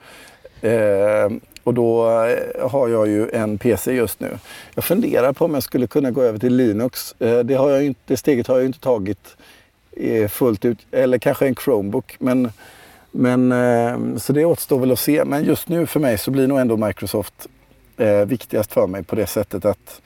Och 1.66 1.74
då 1.74 2.10
eh, 2.24 2.68
har 2.70 2.88
jag 2.88 3.08
ju 3.08 3.30
en 3.30 3.58
PC 3.58 3.92
just 3.92 4.20
nu. 4.20 4.38
Jag 4.74 4.84
funderar 4.84 5.32
på 5.32 5.44
om 5.44 5.54
jag 5.54 5.62
skulle 5.62 5.86
kunna 5.86 6.10
gå 6.10 6.22
över 6.22 6.38
till 6.38 6.56
Linux. 6.56 7.14
Eh, 7.18 7.38
det, 7.38 7.54
har 7.54 7.70
jag 7.70 7.84
inte, 7.84 8.00
det 8.06 8.16
steget 8.16 8.46
har 8.46 8.56
jag 8.56 8.66
inte 8.66 8.80
tagit 8.80 9.36
eh, 9.96 10.28
fullt 10.28 10.64
ut. 10.64 10.78
Eller 10.90 11.18
kanske 11.18 11.46
en 11.46 11.54
Chromebook. 11.54 12.16
Men, 12.18 12.52
men, 13.10 14.20
så 14.20 14.32
det 14.32 14.44
återstår 14.44 14.78
väl 14.78 14.92
att 14.92 14.98
se. 14.98 15.24
Men 15.24 15.44
just 15.44 15.68
nu 15.68 15.86
för 15.86 16.00
mig 16.00 16.18
så 16.18 16.30
blir 16.30 16.46
nog 16.46 16.58
ändå 16.58 16.76
Microsoft 16.76 17.46
viktigast 18.26 18.72
för 18.72 18.86
mig 18.86 19.02
på 19.02 19.16
det 19.16 19.26
sättet 19.26 19.64
att 19.64 20.00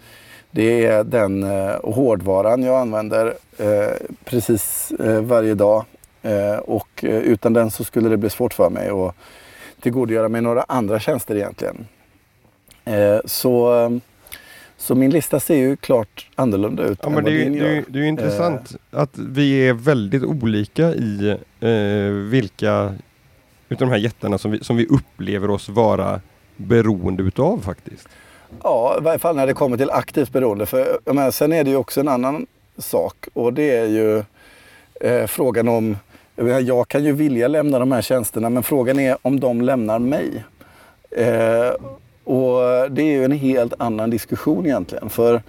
det 0.51 0.87
är 0.87 1.05
den 1.05 1.43
hårdvaran 1.83 2.63
jag 2.63 2.81
använder 2.81 3.35
precis 4.25 4.93
varje 5.23 5.55
dag. 5.55 5.85
och 6.65 7.01
utan 7.03 7.53
den 7.53 7.71
så 7.71 7.85
skulle 7.85 8.09
det 8.09 8.17
bli 8.17 8.31
svårt 8.31 8.55
för 8.55 8.71
mig 8.71 8.89
att 8.89 9.15
tillgodogöra 9.81 10.29
mig 10.29 10.41
några 10.41 10.65
andra 10.69 11.01
tjänster 11.01 11.37
egentligen. 11.37 11.87
Eh, 12.85 13.19
så, 13.25 14.01
så 14.77 14.95
min 14.95 15.11
lista 15.11 15.41
ser 15.41 15.57
ju 15.57 15.77
klart 15.77 16.31
annorlunda 16.35 16.83
ut 16.83 16.99
ja, 17.03 17.09
men 17.09 17.25
det, 17.25 17.31
gör. 17.31 17.67
Det, 17.67 17.85
det 17.89 17.99
är 17.99 18.03
ju 18.03 18.09
intressant 18.09 18.77
eh. 18.93 19.01
att 19.01 19.19
vi 19.19 19.69
är 19.69 19.73
väldigt 19.73 20.23
olika 20.23 20.95
i 20.95 21.37
eh, 21.61 22.13
vilka 22.31 22.95
utav 23.69 23.89
de 23.89 23.93
här 23.93 23.99
jättarna 23.99 24.39
som 24.39 24.51
vi, 24.51 24.65
som 24.65 24.77
vi 24.77 24.87
upplever 24.87 25.51
oss 25.51 25.69
vara 25.69 26.21
beroende 26.57 27.23
utav 27.23 27.61
faktiskt. 27.61 28.09
Ja, 28.63 28.97
i 28.99 29.03
varje 29.03 29.19
fall 29.19 29.37
när 29.37 29.47
det 29.47 29.55
kommer 29.55 29.77
till 29.77 29.91
aktivt 29.91 30.33
beroende. 30.33 30.67
För, 30.67 30.99
men, 31.13 31.33
sen 31.33 31.53
är 31.53 31.65
det 31.65 31.71
ju 31.71 31.77
också 31.77 32.01
en 32.01 32.09
annan 32.09 32.47
sak 32.79 33.29
och 33.33 33.53
det 33.53 33.77
är 33.77 33.87
ju 33.87 34.23
eh, 35.01 35.27
frågan 35.27 35.69
om 35.69 35.97
jag 36.49 36.89
kan 36.89 37.05
ju 37.05 37.13
vilja 37.13 37.49
lämna 37.49 37.79
de 37.79 37.93
här 37.93 38.03
tjänsterna 38.03 38.51
men 38.51 38.63
frågan 38.63 38.99
är 39.01 39.17
om 39.23 39.41
de 39.41 39.61
lämnar 39.61 39.99
mig. 39.99 40.45
Eh, 41.11 41.71
och 42.25 42.91
det 42.91 43.03
är 43.03 43.13
ju 43.13 43.25
en 43.25 43.33
helt 43.33 43.75
annan 43.79 44.11
diskussion 44.11 44.67
egentligen. 44.67 45.11
För, 45.11 45.43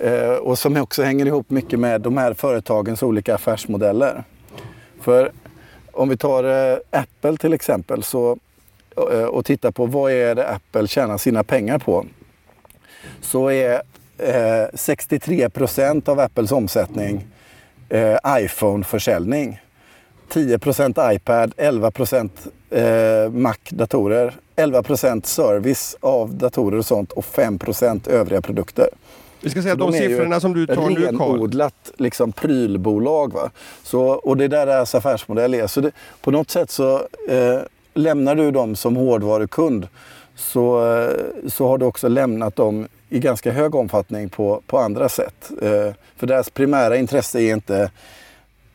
eh, 0.00 0.30
och 0.30 0.58
som 0.58 0.76
också 0.76 1.02
hänger 1.02 1.26
ihop 1.26 1.50
mycket 1.50 1.78
med 1.78 2.00
de 2.00 2.16
här 2.16 2.34
företagens 2.34 3.02
olika 3.02 3.34
affärsmodeller. 3.34 4.24
För 5.00 5.32
om 5.92 6.08
vi 6.08 6.16
tar 6.16 6.44
eh, 6.44 6.78
Apple 6.90 7.36
till 7.36 7.52
exempel 7.52 8.02
så, 8.02 8.38
eh, 9.12 9.24
och 9.24 9.44
tittar 9.44 9.70
på 9.70 9.86
vad 9.86 10.12
är 10.12 10.34
det 10.34 10.48
Apple 10.48 10.88
tjänar 10.88 11.18
sina 11.18 11.44
pengar 11.44 11.78
på. 11.78 12.06
Så 13.20 13.50
är 13.50 13.82
eh, 14.18 14.66
63 14.74 15.50
procent 15.50 16.08
av 16.08 16.20
Apples 16.20 16.52
omsättning 16.52 17.26
eh, 17.88 18.16
iPhone-försäljning. 18.28 19.60
10% 20.32 21.12
iPad, 21.12 21.52
11 21.56 21.92
eh, 22.70 23.30
Mac-datorer, 23.30 24.34
11% 24.56 25.26
service 25.26 25.96
av 26.00 26.34
datorer 26.34 26.78
och 26.78 26.86
sånt 26.86 27.12
och 27.12 27.24
5 27.24 27.58
övriga 28.06 28.42
produkter. 28.42 28.88
Vi 29.40 29.50
ska 29.50 29.62
säga 29.62 29.72
att 29.72 29.78
de, 29.78 29.92
de 29.92 29.98
siffrorna 29.98 30.40
som 30.40 30.54
du 30.54 30.66
tar 30.66 30.90
nu 30.90 30.94
Karl. 30.94 31.04
renodlat 31.04 31.92
liksom 31.96 32.32
prylbolag. 32.32 33.32
Va? 33.32 33.50
Så, 33.82 34.00
och 34.00 34.36
det 34.36 34.44
är 34.44 34.48
där 34.48 34.66
deras 34.66 34.94
affärsmodell 34.94 35.54
är. 35.54 35.66
Så 35.66 35.80
det, 35.80 35.90
på 36.20 36.30
något 36.30 36.50
sätt 36.50 36.70
så 36.70 36.94
eh, 37.28 37.58
lämnar 37.94 38.34
du 38.34 38.50
dem 38.50 38.76
som 38.76 38.96
hårdvarukund 38.96 39.88
så, 40.36 40.96
eh, 40.96 41.10
så 41.48 41.68
har 41.68 41.78
du 41.78 41.86
också 41.86 42.08
lämnat 42.08 42.56
dem 42.56 42.88
i 43.08 43.18
ganska 43.18 43.52
hög 43.52 43.74
omfattning 43.74 44.28
på, 44.28 44.62
på 44.66 44.78
andra 44.78 45.08
sätt. 45.08 45.50
Eh, 45.62 45.94
för 46.16 46.26
deras 46.26 46.50
primära 46.50 46.96
intresse 46.96 47.40
är 47.40 47.52
inte 47.52 47.90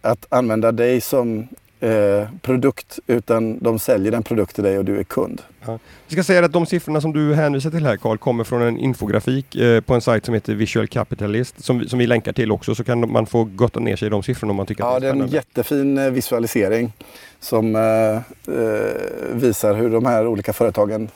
att 0.03 0.25
använda 0.29 0.72
dig 0.72 1.01
som 1.01 1.48
eh, 1.79 2.27
produkt 2.41 3.00
utan 3.07 3.60
de 3.60 3.79
säljer 3.79 4.12
en 4.12 4.24
produkt 4.24 4.55
till 4.55 4.63
dig 4.63 4.77
och 4.77 4.86
du 4.86 5.00
är 5.00 5.03
kund. 5.03 5.41
Ja. 5.65 5.79
Vi 6.07 6.13
ska 6.13 6.24
säga 6.24 6.45
att 6.45 6.53
de 6.53 6.65
siffrorna 6.65 7.01
som 7.01 7.13
du 7.13 7.33
hänvisar 7.33 7.69
till 7.69 7.86
här 7.86 7.98
Carl 7.98 8.17
kommer 8.17 8.43
från 8.43 8.62
en 8.62 8.77
infografik 8.77 9.55
eh, 9.55 9.81
på 9.81 9.93
en 9.93 10.01
sajt 10.01 10.25
som 10.25 10.33
heter 10.33 10.55
Visual 10.55 10.88
Capitalist 10.88 11.63
som, 11.63 11.88
som 11.88 12.00
vi 12.00 12.07
länkar 12.07 12.33
till 12.33 12.51
också 12.51 12.75
så 12.75 12.83
kan 12.83 13.12
man 13.12 13.25
få 13.25 13.43
gotta 13.43 13.79
ner 13.79 13.95
sig 13.95 14.05
i 14.05 14.10
de 14.10 14.24
siffrorna 14.24 14.51
om 14.51 14.57
man 14.57 14.65
tycker 14.65 14.83
ja, 14.83 14.95
att 14.95 15.01
det 15.01 15.07
är 15.07 15.12
spännande. 15.12 15.36
Ja, 15.36 15.41
det 15.55 15.57
är 15.57 15.63
en 15.63 15.83
jättefin 15.86 15.98
eh, 15.98 16.10
visualisering 16.10 16.93
som 17.39 17.75
eh, 17.75 18.15
eh, 18.55 18.93
visar 19.33 19.74
hur 19.74 19.89
de 19.89 20.05
här 20.05 20.27
olika 20.27 20.53
företagen 20.53 21.10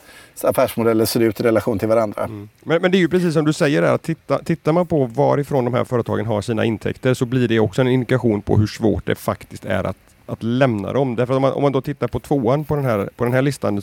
affärsmodeller 0.43 1.05
ser 1.05 1.19
ut 1.19 1.39
i 1.39 1.43
relation 1.43 1.79
till 1.79 1.87
varandra. 1.87 2.23
Mm. 2.23 2.49
Men, 2.63 2.81
men, 2.81 2.91
det 2.91 2.97
är 2.97 2.99
ju 2.99 3.09
precis 3.09 3.33
som 3.33 3.45
du 3.45 3.53
säger 3.53 3.81
där, 3.81 3.93
att 3.93 4.03
titta, 4.03 4.39
tittar 4.39 4.71
man 4.71 4.87
på 4.87 5.05
varifrån 5.05 5.65
de 5.65 5.73
här 5.73 5.83
företagen 5.83 6.25
har 6.25 6.41
sina 6.41 6.65
intäkter 6.65 7.13
så 7.13 7.25
blir 7.25 7.47
det 7.47 7.59
också 7.59 7.81
en 7.81 7.87
indikation 7.87 8.41
på 8.41 8.57
hur 8.57 8.67
svårt 8.67 9.05
det 9.05 9.15
faktiskt 9.15 9.65
är 9.65 9.83
att 9.83 9.97
att 10.27 10.43
lämna 10.43 10.93
dem. 10.93 11.15
Därför 11.15 11.35
om 11.35 11.41
man, 11.41 11.53
om 11.53 11.61
man 11.61 11.71
då 11.71 11.81
tittar 11.81 12.07
på 12.07 12.19
tvåan 12.19 12.63
på 12.63 12.75
den 12.75 12.85
här, 12.85 13.09
på 13.15 13.23
den 13.23 13.33
här 13.33 13.41
listan 13.41 13.81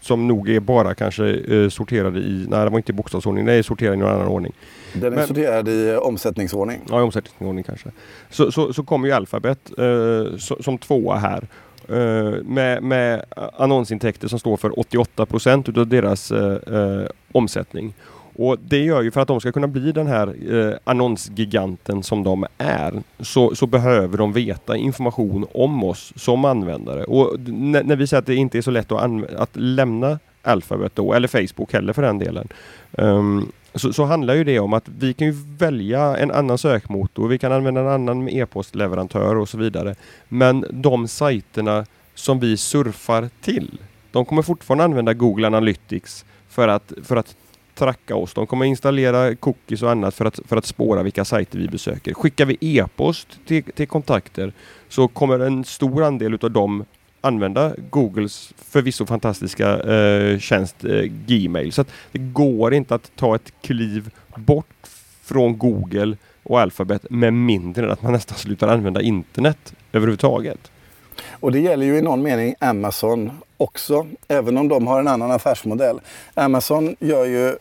som 0.00 0.28
nog 0.28 0.48
är 0.48 0.60
bara 0.60 0.94
kanske 0.94 1.24
eh, 1.28 1.68
sorterade 1.68 2.18
i, 2.18 2.46
nej 2.50 2.64
det 2.64 2.70
var 2.70 2.78
inte 2.78 2.92
i 2.92 2.94
bokstavsordning, 2.94 3.44
nej 3.44 3.62
sorterad 3.62 3.94
i 3.94 3.96
någon 3.96 4.10
annan 4.10 4.28
ordning. 4.28 4.52
Den 4.92 5.12
är 5.12 5.16
Men, 5.16 5.26
sorterad 5.26 5.68
i 5.68 5.96
omsättningsordning. 5.96 6.80
Ja, 6.88 7.00
i 7.00 7.02
omsättningsordning 7.02 7.64
kanske. 7.64 7.90
Så, 8.30 8.52
så, 8.52 8.72
så 8.72 8.82
kommer 8.82 9.08
ju 9.08 9.14
Alphabet 9.14 9.58
eh, 9.78 10.36
so, 10.38 10.62
som 10.62 10.78
tvåa 10.78 11.16
här. 11.16 11.46
Eh, 11.88 12.42
med, 12.44 12.82
med 12.82 13.24
annonsintäkter 13.56 14.28
som 14.28 14.38
står 14.38 14.56
för 14.56 14.78
88 14.78 15.26
procent 15.26 15.68
utav 15.68 15.86
deras 15.86 16.32
eh, 16.32 16.74
eh, 16.76 17.06
omsättning. 17.32 17.94
Och 18.38 18.56
det 18.58 18.78
gör 18.78 19.02
ju 19.02 19.10
för 19.10 19.20
att 19.20 19.28
de 19.28 19.40
ska 19.40 19.52
kunna 19.52 19.66
bli 19.66 19.92
den 19.92 20.06
här 20.06 20.54
eh, 20.54 20.74
annonsgiganten 20.84 22.02
som 22.02 22.22
de 22.22 22.46
är 22.58 23.02
så, 23.20 23.54
så 23.54 23.66
behöver 23.66 24.18
de 24.18 24.32
veta 24.32 24.76
information 24.76 25.46
om 25.54 25.84
oss 25.84 26.12
som 26.16 26.44
användare. 26.44 27.04
Och 27.04 27.40
när 27.40 27.96
vi 27.96 28.06
säger 28.06 28.18
att 28.18 28.26
det 28.26 28.34
inte 28.34 28.58
är 28.58 28.62
så 28.62 28.70
lätt 28.70 28.92
att, 28.92 29.34
att 29.34 29.50
lämna 29.56 30.18
Alphabet 30.42 30.94
då, 30.94 31.12
eller 31.12 31.28
Facebook 31.28 31.72
heller 31.72 31.92
för 31.92 32.02
den 32.02 32.18
delen. 32.18 32.48
Um, 32.92 33.52
så, 33.76 33.92
så, 33.92 34.04
handlar 34.04 34.34
ju 34.34 34.44
det 34.44 34.58
om 34.58 34.72
att 34.72 34.88
vi 34.88 35.14
kan 35.14 35.26
ju 35.26 35.34
välja 35.58 36.16
en 36.16 36.30
annan 36.30 36.58
sökmotor, 36.58 37.28
vi 37.28 37.38
kan 37.38 37.52
använda 37.52 37.80
en 37.80 37.88
annan 37.88 38.28
e-postleverantör 38.28 39.36
och 39.36 39.48
så 39.48 39.58
vidare. 39.58 39.94
Men 40.28 40.64
de 40.70 41.08
sajterna 41.08 41.86
som 42.14 42.40
vi 42.40 42.56
surfar 42.56 43.28
till, 43.40 43.78
de 44.12 44.24
kommer 44.24 44.42
fortfarande 44.42 44.84
använda 44.84 45.14
Google 45.14 45.46
Analytics 45.46 46.24
för 46.48 46.68
att, 46.68 46.92
för 47.02 47.16
att 47.16 47.36
tracka 47.74 48.16
oss. 48.16 48.34
De 48.34 48.46
kommer 48.46 48.64
installera 48.64 49.34
cookies 49.34 49.82
och 49.82 49.90
annat 49.90 50.14
för 50.14 50.24
att, 50.24 50.40
för 50.44 50.56
att 50.56 50.64
spåra 50.64 51.02
vilka 51.02 51.24
sajter 51.24 51.58
vi 51.58 51.68
besöker. 51.68 52.14
Skickar 52.14 52.46
vi 52.46 52.56
e-post 52.60 53.28
till, 53.46 53.64
till 53.64 53.88
kontakter 53.88 54.52
så 54.88 55.08
kommer 55.08 55.38
en 55.38 55.64
stor 55.64 56.04
andel 56.04 56.38
av 56.42 56.50
dem 56.50 56.84
använda 57.26 57.72
Googles 57.90 58.52
förvisso 58.56 59.06
fantastiska 59.06 59.80
eh, 59.80 60.38
tjänst 60.38 60.84
eh, 60.84 61.00
Gmail. 61.00 61.72
Så 61.72 61.84
det 62.12 62.18
går 62.18 62.74
inte 62.74 62.94
att 62.94 63.10
ta 63.16 63.34
ett 63.34 63.52
kliv 63.62 64.10
bort 64.36 64.66
från 65.22 65.58
Google 65.58 66.16
och 66.42 66.60
Alphabet 66.60 67.10
med 67.10 67.34
mindre 67.34 67.84
än 67.84 67.92
att 67.92 68.02
man 68.02 68.12
nästan 68.12 68.38
slutar 68.38 68.68
använda 68.68 69.02
internet 69.02 69.74
överhuvudtaget. 69.92 70.70
Och 71.30 71.52
det 71.52 71.60
gäller 71.60 71.86
ju 71.86 71.98
i 71.98 72.02
någon 72.02 72.22
mening 72.22 72.54
Amazon 72.58 73.30
också, 73.56 74.06
även 74.28 74.56
om 74.56 74.68
de 74.68 74.86
har 74.86 75.00
en 75.00 75.08
annan 75.08 75.30
affärsmodell. 75.30 76.00
Amazon 76.34 76.96
gör 77.00 77.24
ju 77.24 77.56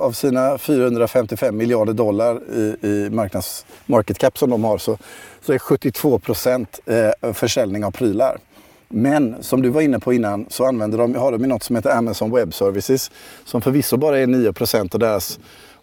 av 0.00 0.12
sina 0.12 0.58
455 0.58 1.56
miljarder 1.56 1.92
dollar 1.92 2.40
i, 2.52 2.76
i 2.86 3.10
marknads 3.10 3.66
market 3.86 4.18
cap 4.18 4.38
som 4.38 4.50
de 4.50 4.64
har 4.64 4.78
så, 4.78 4.98
så 5.40 5.52
är 5.52 5.58
72 5.58 6.18
procent 6.18 6.80
eh, 6.86 7.32
försäljning 7.32 7.84
av 7.84 7.90
prylar. 7.90 8.38
Men 8.88 9.42
som 9.42 9.62
du 9.62 9.68
var 9.68 9.80
inne 9.80 10.00
på 10.00 10.12
innan 10.12 10.46
så 10.48 10.64
använder 10.64 10.98
de, 10.98 11.14
har 11.14 11.32
de 11.32 11.46
något 11.46 11.62
som 11.62 11.76
heter 11.76 11.90
Amazon 11.90 12.30
Web 12.30 12.54
Services 12.54 13.10
som 13.44 13.62
förvisso 13.62 13.96
bara 13.96 14.18
är 14.18 14.26
9% 14.26 14.94
av 14.94 15.00
deras 15.00 15.38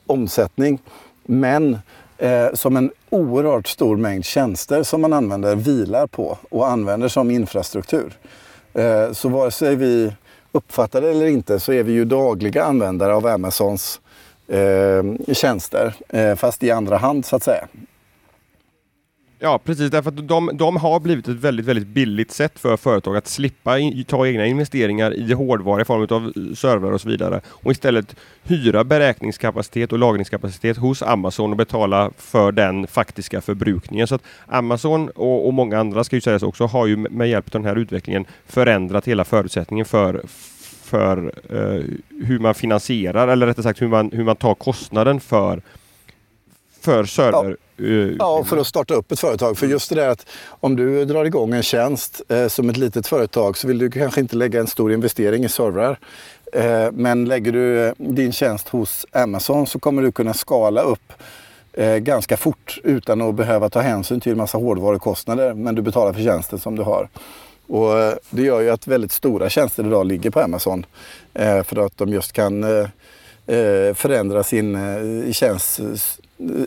omsättning. 0.05 0.79
Men 1.25 1.77
eh, 2.17 2.53
som 2.53 2.77
en 2.77 2.91
oerhört 3.09 3.67
stor 3.67 3.97
mängd 3.97 4.25
tjänster 4.25 4.83
som 4.83 5.01
man 5.01 5.13
använder 5.13 5.55
vilar 5.55 6.07
på 6.07 6.37
och 6.49 6.67
använder 6.67 7.07
som 7.07 7.31
infrastruktur. 7.31 8.13
Eh, 8.73 9.11
så 9.11 9.29
vare 9.29 9.51
sig 9.51 9.75
vi 9.75 10.13
uppfattar 10.51 11.01
det 11.01 11.09
eller 11.09 11.25
inte 11.25 11.59
så 11.59 11.73
är 11.73 11.83
vi 11.83 11.91
ju 11.91 12.05
dagliga 12.05 12.63
användare 12.63 13.13
av 13.13 13.27
Amazons 13.27 14.01
eh, 14.47 15.33
tjänster, 15.33 15.93
eh, 16.09 16.35
fast 16.35 16.63
i 16.63 16.71
andra 16.71 16.97
hand 16.97 17.25
så 17.25 17.35
att 17.35 17.43
säga. 17.43 17.67
Ja 19.43 19.59
precis, 19.63 19.91
därför 19.91 20.09
att 20.09 20.27
de, 20.27 20.49
de 20.53 20.77
har 20.77 20.99
blivit 20.99 21.27
ett 21.27 21.35
väldigt, 21.35 21.65
väldigt 21.65 21.87
billigt 21.87 22.31
sätt 22.31 22.59
för 22.59 22.77
företag 22.77 23.17
att 23.17 23.27
slippa 23.27 23.79
in, 23.79 24.03
ta 24.03 24.27
egna 24.27 24.45
investeringar 24.45 25.13
i 25.13 25.33
hårdvara 25.33 25.81
i 25.81 25.85
form 25.85 26.01
av 26.01 26.53
servrar 26.55 26.91
och 26.91 27.01
så 27.01 27.09
vidare 27.09 27.41
och 27.47 27.71
istället 27.71 28.15
hyra 28.43 28.83
beräkningskapacitet 28.83 29.91
och 29.91 29.99
lagringskapacitet 29.99 30.77
hos 30.77 31.01
Amazon 31.01 31.51
och 31.51 31.57
betala 31.57 32.11
för 32.17 32.51
den 32.51 32.87
faktiska 32.87 33.41
förbrukningen. 33.41 34.07
Så 34.07 34.15
att 34.15 34.23
Amazon 34.47 35.09
och, 35.09 35.47
och 35.47 35.53
många 35.53 35.79
andra 35.79 36.03
ska 36.03 36.15
ju 36.15 36.21
sägas 36.21 36.43
också 36.43 36.65
har 36.65 36.87
ju 36.87 36.97
med 36.97 37.29
hjälp 37.29 37.45
av 37.45 37.61
den 37.61 37.65
här 37.65 37.75
utvecklingen 37.75 38.25
förändrat 38.45 39.07
hela 39.07 39.23
förutsättningen 39.23 39.85
för 39.85 40.21
för 40.83 41.33
eh, 41.49 41.83
hur 42.25 42.39
man 42.39 42.55
finansierar 42.55 43.27
eller 43.27 43.47
rättare 43.47 43.63
sagt 43.63 43.81
hur 43.81 43.87
man, 43.87 44.11
hur 44.11 44.23
man 44.23 44.35
tar 44.35 44.55
kostnaden 44.55 45.19
för 45.19 45.61
för 46.81 47.03
server 47.03 47.49
ja. 47.49 47.55
Ja, 48.19 48.43
för 48.43 48.57
att 48.57 48.67
starta 48.67 48.93
upp 48.93 49.11
ett 49.11 49.19
företag. 49.19 49.57
För 49.57 49.67
just 49.67 49.89
det 49.89 49.95
där 49.95 50.09
att 50.09 50.25
om 50.47 50.75
du 50.75 51.05
drar 51.05 51.25
igång 51.25 51.53
en 51.53 51.63
tjänst 51.63 52.21
eh, 52.29 52.47
som 52.47 52.69
ett 52.69 52.77
litet 52.77 53.07
företag 53.07 53.57
så 53.57 53.67
vill 53.67 53.77
du 53.77 53.91
kanske 53.91 54.21
inte 54.21 54.35
lägga 54.35 54.59
en 54.59 54.67
stor 54.67 54.93
investering 54.93 55.43
i 55.43 55.49
servrar. 55.49 55.99
Eh, 56.53 56.91
men 56.91 57.25
lägger 57.25 57.51
du 57.51 57.85
eh, 57.85 57.93
din 57.97 58.31
tjänst 58.31 58.69
hos 58.69 59.05
Amazon 59.11 59.67
så 59.67 59.79
kommer 59.79 60.01
du 60.01 60.11
kunna 60.11 60.33
skala 60.33 60.81
upp 60.81 61.13
eh, 61.73 61.95
ganska 61.95 62.37
fort 62.37 62.79
utan 62.83 63.21
att 63.21 63.35
behöva 63.35 63.69
ta 63.69 63.79
hänsyn 63.79 64.19
till 64.19 64.31
en 64.31 64.37
massa 64.37 64.57
hårdvarukostnader. 64.57 65.53
Men 65.53 65.75
du 65.75 65.81
betalar 65.81 66.13
för 66.13 66.21
tjänsten 66.21 66.59
som 66.59 66.75
du 66.75 66.83
har. 66.83 67.09
Och 67.67 67.99
eh, 67.99 68.13
det 68.29 68.41
gör 68.41 68.61
ju 68.61 68.69
att 68.69 68.87
väldigt 68.87 69.11
stora 69.11 69.49
tjänster 69.49 69.85
idag 69.85 70.05
ligger 70.07 70.29
på 70.29 70.39
Amazon. 70.39 70.85
Eh, 71.33 71.63
för 71.63 71.85
att 71.85 71.97
de 71.97 72.09
just 72.09 72.33
kan 72.33 72.63
eh, 72.63 72.87
eh, 73.55 73.93
förändra 73.93 74.43
sin 74.43 75.33
tjänst 75.33 75.79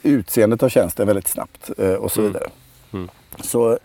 utseendet 0.02 0.62
av 0.62 0.68
tjänsten 0.68 1.06
väldigt 1.06 1.28
snabbt 1.28 1.70
eh, 1.78 1.92
och 1.92 2.12
så 2.12 2.20
mm. 2.20 2.32
vidare. 2.32 2.50
Mm. 2.92 3.08
Så, 3.40 3.78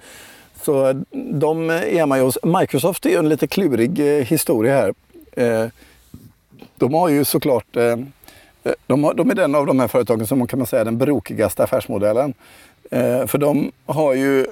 så 0.62 1.04
de 1.14 1.70
är 1.70 2.06
man 2.06 2.20
ju 2.20 2.32
Microsoft 2.44 3.06
är 3.06 3.20
en 3.20 3.30
lite 3.30 3.48
klurig 3.48 4.00
eh, 4.00 4.26
historia 4.26 4.76
här. 4.76 4.94
Eh, 5.32 5.70
de 6.76 6.94
har 6.94 7.10
ju 7.10 7.26
såklart 7.26 7.66
de, 8.88 9.04
har, 9.04 9.14
de 9.14 9.30
är 9.32 9.36
den 9.36 9.56
av 9.56 9.66
de 9.66 9.80
här 9.80 9.88
företagen 9.88 10.28
som 10.28 10.48
kan 10.48 10.60
man 10.60 10.68
säga 10.68 10.84
den 10.84 10.98
brokigaste 10.98 11.64
affärsmodellen. 11.64 12.34
för 13.28 13.38
de 13.38 13.72
har 13.86 14.14
ju 14.14 14.46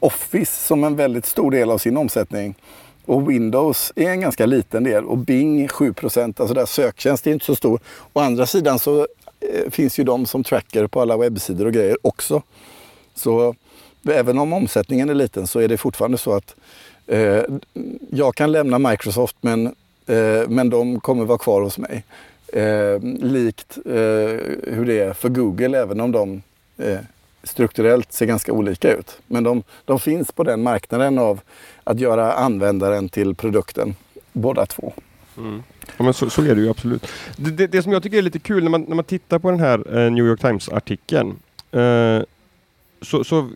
Office 0.00 0.66
som 0.66 0.84
en 0.84 0.96
väldigt 0.96 1.26
stor 1.26 1.50
del 1.50 1.70
av 1.70 1.78
sin 1.78 1.96
omsättning. 1.96 2.54
Och 3.06 3.30
Windows 3.30 3.92
är 3.96 4.10
en 4.10 4.20
ganska 4.20 4.46
liten 4.46 4.84
del 4.84 5.04
och 5.04 5.18
Bing 5.18 5.68
7 5.68 5.94
Alltså 6.06 6.54
där 6.54 6.66
söktjänst 6.66 7.26
är 7.26 7.30
inte 7.32 7.44
så 7.44 7.56
stor. 7.56 7.80
Å 8.12 8.20
andra 8.20 8.46
sidan 8.46 8.78
så 8.78 9.06
Eh, 9.50 9.70
finns 9.70 9.98
ju 9.98 10.04
de 10.04 10.26
som 10.26 10.44
tracker 10.44 10.86
på 10.86 11.00
alla 11.00 11.16
webbsidor 11.16 11.66
och 11.66 11.72
grejer 11.72 11.96
också. 12.02 12.42
Så 13.14 13.54
även 14.08 14.38
om 14.38 14.52
omsättningen 14.52 15.10
är 15.10 15.14
liten 15.14 15.46
så 15.46 15.60
är 15.60 15.68
det 15.68 15.76
fortfarande 15.76 16.18
så 16.18 16.32
att 16.32 16.54
eh, 17.06 17.42
jag 18.10 18.34
kan 18.34 18.52
lämna 18.52 18.78
Microsoft 18.78 19.36
men, 19.40 19.66
eh, 20.06 20.48
men 20.48 20.70
de 20.70 21.00
kommer 21.00 21.24
vara 21.24 21.38
kvar 21.38 21.62
hos 21.62 21.78
mig. 21.78 22.04
Eh, 22.46 23.00
likt 23.20 23.78
eh, 23.86 23.92
hur 24.72 24.84
det 24.86 24.98
är 24.98 25.12
för 25.12 25.28
Google 25.28 25.78
även 25.78 26.00
om 26.00 26.12
de 26.12 26.42
eh, 26.78 26.98
strukturellt 27.42 28.12
ser 28.12 28.26
ganska 28.26 28.52
olika 28.52 28.92
ut. 28.92 29.18
Men 29.26 29.44
de, 29.44 29.62
de 29.84 30.00
finns 30.00 30.32
på 30.32 30.44
den 30.44 30.62
marknaden 30.62 31.18
av 31.18 31.40
att 31.84 32.00
göra 32.00 32.32
användaren 32.32 33.08
till 33.08 33.34
produkten, 33.34 33.94
båda 34.32 34.66
två. 34.66 34.92
Mm. 35.38 35.62
Ja, 35.96 36.04
men 36.04 36.14
så, 36.14 36.30
så, 36.30 36.42
är 36.42 36.54
det 36.54 36.60
ju 36.60 36.70
absolut. 36.70 37.06
Det, 37.36 37.50
det, 37.50 37.66
det, 37.66 37.82
som 37.82 37.92
jag 37.92 38.02
tycker 38.02 38.18
är 38.18 38.22
lite 38.22 38.38
kul 38.38 38.62
när 38.62 38.70
man, 38.70 38.82
när 38.82 38.94
man 38.94 39.04
tittar 39.04 39.38
på 39.38 39.50
den 39.50 39.60
här 39.60 39.98
eh, 39.98 40.10
New 40.10 40.26
York 40.26 40.40
Times-artikeln 40.40 41.36
eh, 41.72 42.22
så, 43.02 43.24
så, 43.24 43.50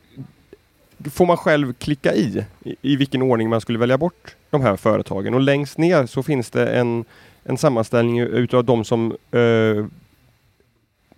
får 1.11 1.27
man 1.27 1.37
själv 1.37 1.73
klicka 1.73 2.15
i, 2.15 2.45
i, 2.65 2.77
i 2.83 2.97
vilken 2.97 3.23
ordning 3.23 3.49
man 3.49 3.61
skulle 3.61 3.79
välja 3.79 3.99
bort 3.99 4.37
de 4.51 4.63
här 4.63 4.77
företagen 4.77 5.35
och 5.35 5.41
längst 5.41 5.79
ner 5.79 6.07
så 6.07 6.23
finns 6.23 6.51
det 6.51 6.67
en, 6.69 7.05
en 7.45 7.59
sammanställning 7.59 8.21
utav 8.21 8.65
de 8.65 8.85
som 8.85 9.17
eh, 9.31 9.87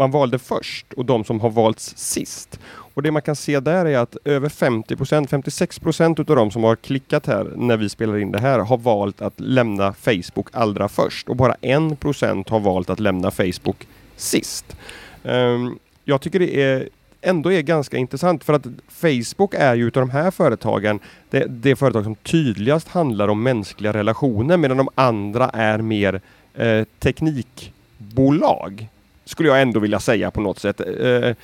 man 0.01 0.11
valde 0.11 0.39
först 0.39 0.93
och 0.93 1.05
de 1.05 1.25
som 1.25 1.41
har 1.41 1.51
valts 1.51 1.97
sist. 1.97 2.61
Och 2.95 3.03
det 3.03 3.11
man 3.11 3.23
kan 3.23 3.37
se 3.37 3.61
där 3.61 3.87
är 3.87 3.99
att 3.99 4.17
över 4.25 4.49
50 4.49 4.97
procent, 4.97 5.31
56 5.31 5.79
procent 5.79 6.21
utav 6.21 6.37
de 6.37 6.51
som 6.51 6.65
har 6.65 6.77
klickat 6.77 7.27
här 7.27 7.53
när 7.57 7.77
vi 7.77 7.89
spelar 7.89 8.19
in 8.19 8.33
det 8.33 8.41
här 8.41 8.59
har 8.59 8.77
valt 8.77 9.23
att 9.23 9.41
lämna 9.41 9.93
Facebook 9.93 10.49
allra 10.53 10.89
först 10.89 11.29
och 11.29 11.37
bara 11.37 11.55
1 11.61 12.01
procent 12.01 12.49
har 12.49 12.61
valt 12.61 12.91
att 12.91 13.01
lämna 13.01 13.31
Facebook 13.31 13.87
sist. 14.17 14.77
Um, 15.23 15.79
jag 16.05 16.21
tycker 16.21 16.39
det 16.39 16.63
är 16.63 16.89
ändå 17.21 17.53
är 17.53 17.63
ganska 17.63 17.97
intressant 17.97 18.45
för 18.45 18.53
att 18.53 18.67
Facebook 18.89 19.55
är 19.55 19.75
ju 19.75 19.87
utav 19.87 20.01
de 20.01 20.11
här 20.11 20.31
företagen 20.31 21.01
det, 21.31 21.45
det 21.49 21.77
företag 21.77 22.05
som 22.05 22.15
tydligast 22.15 22.89
handlar 22.89 23.29
om 23.29 23.43
mänskliga 23.43 23.93
relationer 23.93 24.57
medan 24.57 24.77
de 24.77 24.89
andra 24.95 25.49
är 25.49 25.79
mer 25.79 26.21
eh, 26.55 26.85
teknikbolag 26.99 28.89
skulle 29.31 29.49
jag 29.49 29.62
ändå 29.62 29.81
vilja 29.81 30.01
säga 30.01 30.31
på 30.31 30.40
något 30.40 30.59
sätt. 30.59 30.81
Eh, 30.81 31.35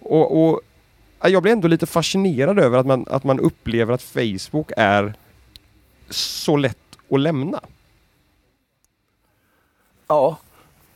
och, 0.00 0.44
och, 0.44 0.60
jag 1.22 1.42
blir 1.42 1.52
ändå 1.52 1.68
lite 1.68 1.86
fascinerad 1.86 2.58
över 2.58 2.78
att 2.78 2.86
man, 2.86 3.06
att 3.10 3.24
man 3.24 3.40
upplever 3.40 3.94
att 3.94 4.02
Facebook 4.02 4.72
är 4.76 5.14
så 6.10 6.56
lätt 6.56 6.76
att 7.10 7.20
lämna. 7.20 7.60
Ja, 10.08 10.36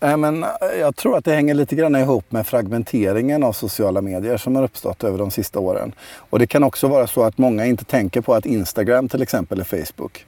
eh, 0.01 0.17
men 0.17 0.45
eh, 0.45 0.51
jag 0.81 0.97
tror 0.97 1.17
att 1.17 1.25
det 1.25 1.35
hänger 1.35 1.55
lite 1.55 1.75
grann 1.75 1.97
ihop 1.97 2.33
med 2.33 2.47
fragmenteringen 2.47 3.43
av 3.43 3.53
sociala 3.53 4.01
medier 4.01 4.37
som 4.37 4.57
har 4.57 4.63
uppstått 4.63 5.05
över 5.05 5.19
de 5.19 5.31
sista 5.31 5.59
åren. 5.59 5.93
Och 6.31 6.39
det 6.39 6.47
kan 6.47 6.65
också 6.65 6.89
vara 6.89 7.07
så 7.07 7.23
att 7.23 7.39
många 7.39 7.67
inte 7.67 7.85
tänker 7.85 8.21
på 8.21 8.35
att 8.35 8.47
Instagram 8.47 9.09
till 9.09 9.23
exempel 9.23 9.61
är 9.61 9.65
Facebook 9.65 10.27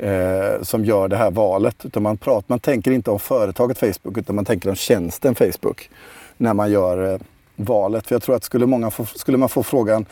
eh, 0.00 0.62
som 0.62 0.84
gör 0.84 1.08
det 1.08 1.16
här 1.16 1.30
valet. 1.30 1.84
Utan 1.84 2.02
man, 2.02 2.16
pratar, 2.16 2.44
man 2.46 2.58
tänker 2.58 2.90
inte 2.90 3.10
om 3.10 3.18
företaget 3.18 3.78
Facebook 3.78 4.18
utan 4.18 4.36
man 4.36 4.44
tänker 4.44 4.68
om 4.68 4.74
tjänsten 4.74 5.34
Facebook 5.34 5.90
när 6.36 6.54
man 6.54 6.70
gör 6.70 7.14
eh, 7.14 7.20
valet. 7.56 8.06
För 8.06 8.14
jag 8.14 8.22
tror 8.22 8.36
att 8.36 8.44
skulle, 8.44 8.66
många 8.66 8.90
få, 8.90 9.04
skulle 9.04 9.38
man 9.38 9.48
få 9.48 9.62
frågan 9.62 10.06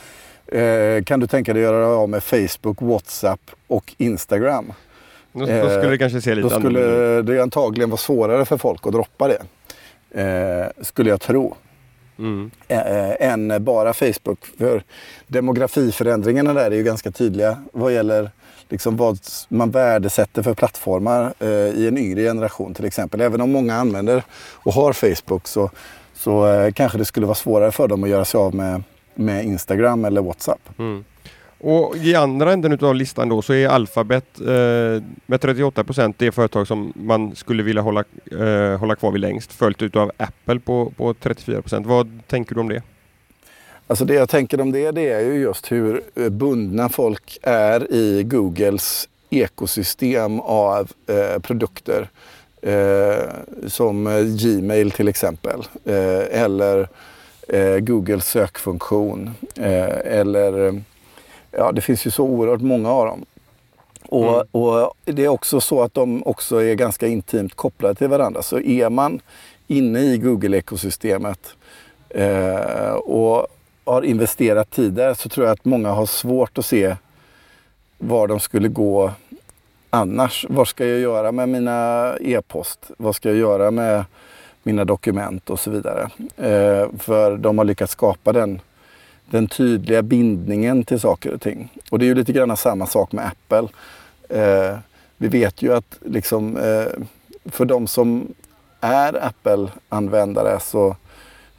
eh, 0.47 1.05
kan 1.05 1.21
du 1.21 1.27
tänka 1.27 1.53
dig 1.55 1.67
att 1.67 1.73
göra 1.73 1.87
av 1.87 2.09
med 2.09 2.23
Facebook, 2.23 2.83
WhatsApp 2.83 3.51
och 3.67 3.95
Instagram? 3.99 4.73
Då, 5.33 5.41
då 5.41 5.47
skulle 5.47 5.89
det 5.89 5.99
kanske 5.99 6.21
se 6.21 6.35
lite 6.35 6.49
Då 6.49 6.61
skulle 6.61 6.79
annorlunda 6.81 7.33
det 7.33 7.43
antagligen 7.43 7.91
vara 7.91 7.99
svårare 7.99 8.45
för 8.45 8.57
folk 8.57 8.87
att 8.87 8.93
droppa 8.93 9.29
det. 9.29 9.43
Eh, 10.23 10.85
skulle 10.85 11.11
jag 11.11 11.21
tro. 11.21 11.57
Mm. 12.19 12.51
eh, 12.69 13.29
än 13.33 13.65
bara 13.65 13.93
Facebook. 13.93 14.47
För 14.59 14.83
demografiförändringarna 15.27 16.55
där 16.55 16.71
är 16.71 16.77
ju 16.77 16.83
ganska 16.83 17.11
tydliga 17.11 17.59
vad 17.73 17.95
gäller 17.95 18.31
liksom 18.69 18.97
vad 18.97 19.19
man 19.49 19.71
värdesätter 19.71 20.43
för 20.43 20.55
plattformar 20.55 21.35
eh, 21.39 21.49
i 21.49 21.89
en 21.89 21.99
yngre 21.99 22.23
generation 22.23 22.75
till 22.75 22.85
exempel. 22.85 23.21
Även 23.21 23.41
om 23.41 23.53
många 23.53 23.75
använder 23.75 24.23
och 24.55 24.73
har 24.73 24.93
Facebook 24.93 25.49
så, 25.49 25.71
så 26.15 26.47
eh, 26.47 26.73
kanske 26.73 26.99
det 26.99 27.05
skulle 27.05 27.27
vara 27.27 27.35
svårare 27.35 27.73
för 27.73 27.89
dem 27.89 28.05
att 28.05 28.11
göra 28.11 28.25
sig 28.25 28.39
av 28.39 28.55
med, 28.55 28.83
med 29.15 29.45
Instagram 29.45 30.05
eller 30.05 30.23
WhatsApp. 30.23 30.79
Mm. 30.79 31.05
Och 31.59 31.97
i 31.97 32.15
andra 32.15 32.53
änden 32.53 32.79
av 32.83 32.95
listan 32.95 33.29
då 33.29 33.43
så 33.43 33.53
är 33.53 33.69
Alphabet 33.69 34.41
eh, 34.41 35.03
med 35.27 35.41
38 35.41 35.85
procent 35.85 36.19
det 36.19 36.33
företag 36.33 36.67
som 36.67 36.93
man 36.97 37.37
skulle 37.37 37.63
vilja 37.63 37.83
hålla, 37.83 38.05
eh, 38.41 38.79
hålla 38.79 38.97
kvar 38.97 39.13
vid 39.13 39.21
längst. 39.21 39.53
Följt 39.53 39.83
utav 39.83 40.13
Apple 40.17 40.61
på, 40.61 40.93
på 40.97 41.15
34 41.15 41.63
procent. 41.63 41.87
Vad 41.87 42.21
tänker 42.27 42.55
du 42.55 42.61
om 42.61 42.69
det? 42.69 42.83
Alltså 43.87 44.05
det 44.05 44.15
jag 44.15 44.29
tänker 44.29 44.61
om 44.61 44.73
det, 44.73 44.91
det 44.91 45.09
är 45.13 45.21
ju 45.21 45.35
just 45.35 45.73
hur 45.73 46.03
eh, 46.15 46.29
bundna 46.29 46.89
folk 46.89 47.39
är 47.43 47.93
i 47.93 48.23
Googles 48.23 49.09
ekosystem 49.31 50.41
av 50.41 50.93
eh, 51.07 51.39
produkter. 51.43 52.09
Eh, 52.63 53.19
som 53.67 54.07
eh, 54.07 54.21
Gmail 54.23 54.91
till 54.91 55.09
exempel. 55.09 55.61
Eh, 55.85 56.43
eller 56.43 56.89
eh, 57.49 57.79
Googles 57.79 58.27
sökfunktion. 58.27 59.31
Eller, 60.05 60.83
ja 61.51 61.73
det 61.73 61.81
finns 61.81 62.07
ju 62.07 62.11
så 62.11 62.25
oerhört 62.25 62.61
många 62.61 62.91
av 62.93 63.07
dem. 63.07 63.25
Och, 64.09 64.35
Mm. 64.35 64.47
och 64.51 64.95
det 65.05 65.25
är 65.25 65.29
också 65.29 65.61
så 65.61 65.83
att 65.83 65.95
de 65.95 66.23
också 66.27 66.63
är 66.63 66.75
ganska 66.75 67.07
intimt 67.07 67.55
kopplade 67.55 67.95
till 67.95 68.09
varandra. 68.09 68.43
Så 68.43 68.59
är 68.61 68.91
man 68.91 69.21
inne 69.67 70.01
i 70.01 70.19
Google-ekosystemet 70.19 71.55
och 73.03 73.47
har 73.87 74.03
investerat 74.03 74.71
tid 74.71 74.93
där 74.93 75.15
så 75.15 75.29
tror 75.29 75.47
jag 75.47 75.53
att 75.53 75.65
många 75.65 75.91
har 75.91 76.07
svårt 76.07 76.59
att 76.59 76.67
se 76.67 76.97
var 77.99 78.29
de 78.29 78.41
skulle 78.41 78.69
gå 78.69 79.13
annars. 79.91 80.47
Vad 80.49 80.69
ska 80.69 80.87
jag 80.87 80.99
göra 80.99 81.33
med 81.33 81.49
mina 81.49 82.13
e-post? 82.21 82.91
Vad 82.99 83.17
ska 83.17 83.29
jag 83.29 83.39
göra 83.39 83.71
med 83.71 84.05
mina 84.63 84.85
dokument 84.85 85.51
och 85.51 85.61
så 85.61 85.71
vidare? 85.71 86.11
Eh, 86.37 86.89
för 86.99 87.37
de 87.37 87.59
har 87.59 87.65
lyckats 87.65 87.93
skapa 87.93 88.33
den, 88.33 88.61
den 89.31 89.49
tydliga 89.49 90.03
bindningen 90.03 90.85
till 90.85 91.01
saker 91.01 91.35
och 91.35 91.41
ting. 91.41 91.73
Och 91.91 91.99
det 91.99 92.05
är 92.05 92.07
ju 92.07 92.15
lite 92.15 92.33
grann 92.33 92.57
samma 92.57 92.87
sak 92.87 93.13
med 93.13 93.27
Apple. 93.27 93.69
Eh, 94.29 94.79
vi 95.17 95.29
vet 95.29 95.63
ju 95.63 95.75
att 95.75 95.99
liksom, 96.05 96.57
eh, 96.57 96.87
för 97.45 97.65
de 97.65 97.87
som 97.87 98.35
är 98.81 99.25
Apple-användare 99.27 100.61
så 100.61 100.97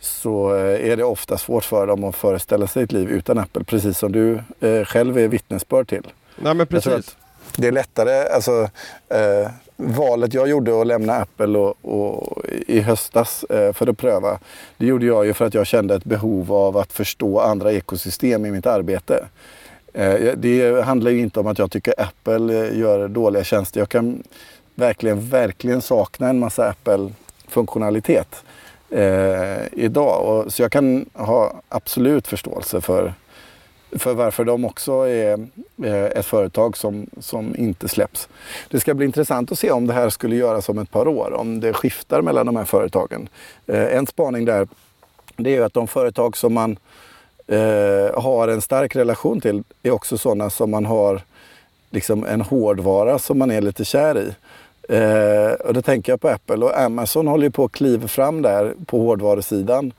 så 0.07 0.55
eh, 0.55 0.91
är 0.91 0.97
det 0.97 1.03
ofta 1.03 1.37
svårt 1.37 1.63
för 1.63 1.87
dem 1.87 2.03
att 2.03 2.15
föreställa 2.15 2.67
sig 2.67 2.83
ett 2.83 2.91
liv 2.91 3.09
utan 3.09 3.37
Apple. 3.37 3.63
Precis 3.63 3.97
som 3.97 4.11
du 4.11 4.39
eh, 4.59 4.85
själv 4.85 5.17
är 5.17 5.27
vittnesbörd 5.27 5.87
till. 5.87 6.07
Nej 6.35 6.53
men 6.53 6.67
precis. 6.67 7.17
det 7.57 7.67
är 7.67 7.71
lättare, 7.71 8.27
alltså 8.27 8.69
eh, 9.09 9.51
valet 9.77 10.33
jag 10.33 10.49
gjorde 10.49 10.81
att 10.81 10.87
lämna 10.87 11.13
Apple 11.13 11.57
och, 11.57 11.77
och, 11.81 12.45
i 12.67 12.79
höstas 12.79 13.43
eh, 13.43 13.73
för 13.73 13.87
att 13.87 13.97
pröva. 13.97 14.39
Det 14.77 14.85
gjorde 14.85 15.05
jag 15.05 15.25
ju 15.25 15.33
för 15.33 15.45
att 15.45 15.53
jag 15.53 15.67
kände 15.67 15.95
ett 15.95 16.03
behov 16.03 16.53
av 16.53 16.77
att 16.77 16.93
förstå 16.93 17.39
andra 17.39 17.71
ekosystem 17.71 18.45
i 18.45 18.51
mitt 18.51 18.65
arbete. 18.65 19.25
Eh, 19.93 20.33
det 20.37 20.85
handlar 20.85 21.11
ju 21.11 21.19
inte 21.19 21.39
om 21.39 21.47
att 21.47 21.59
jag 21.59 21.71
tycker 21.71 21.93
Apple 21.97 22.67
eh, 22.67 22.77
gör 22.77 23.07
dåliga 23.07 23.43
tjänster. 23.43 23.79
Jag 23.81 23.89
kan 23.89 24.23
verkligen, 24.75 25.29
verkligen 25.29 25.81
sakna 25.81 26.29
en 26.29 26.39
massa 26.39 26.69
Apple-funktionalitet 26.69 28.43
eh, 28.89 29.67
idag. 29.71 30.21
Och, 30.25 30.53
så 30.53 30.61
jag 30.61 30.71
kan 30.71 31.05
ha 31.13 31.61
absolut 31.69 32.27
förståelse 32.27 32.81
för, 32.81 33.13
för 33.91 34.13
varför 34.13 34.45
de 34.45 34.65
också 34.65 34.93
är 34.93 35.47
eh, 35.83 36.05
ett 36.05 36.25
företag 36.25 36.77
som, 36.77 37.07
som 37.19 37.55
inte 37.55 37.87
släpps. 37.87 38.29
Det 38.69 38.79
ska 38.79 38.93
bli 38.93 39.05
intressant 39.05 39.51
att 39.51 39.59
se 39.59 39.71
om 39.71 39.87
det 39.87 39.93
här 39.93 40.09
skulle 40.09 40.35
göras 40.35 40.69
om 40.69 40.77
ett 40.77 40.91
par 40.91 41.07
år, 41.07 41.33
om 41.33 41.59
det 41.59 41.73
skiftar 41.73 42.21
mellan 42.21 42.45
de 42.45 42.55
här 42.55 42.65
företagen. 42.65 43.29
Eh, 43.67 43.95
en 43.97 44.07
spaning 44.07 44.45
där, 44.45 44.67
det 45.35 45.49
är 45.49 45.55
ju 45.55 45.63
att 45.63 45.73
de 45.73 45.87
företag 45.87 46.37
som 46.37 46.53
man 46.53 46.77
eh, 47.47 48.21
har 48.21 48.47
en 48.47 48.61
stark 48.61 48.95
relation 48.95 49.41
till 49.41 49.63
är 49.83 49.91
också 49.91 50.17
sådana 50.17 50.49
som 50.49 50.71
man 50.71 50.85
har 50.85 51.21
liksom 51.89 52.25
en 52.25 52.41
hårdvara 52.41 53.19
som 53.19 53.39
man 53.39 53.51
är 53.51 53.61
lite 53.61 53.85
kär 53.85 54.17
i. 54.17 54.35
Eh, 54.87 55.51
och 55.51 55.73
då 55.73 55.81
tänker 55.81 56.11
jag 56.11 56.21
på 56.21 56.29
Apple 56.29 56.55
och 56.55 56.79
Amazon 56.79 57.27
håller 57.27 57.43
ju 57.43 57.51
på 57.51 57.63
att 57.63 57.71
kliva 57.71 58.07
fram 58.07 58.41
där 58.41 58.73
på 58.85 58.99
hårdvarusidan 58.99 59.93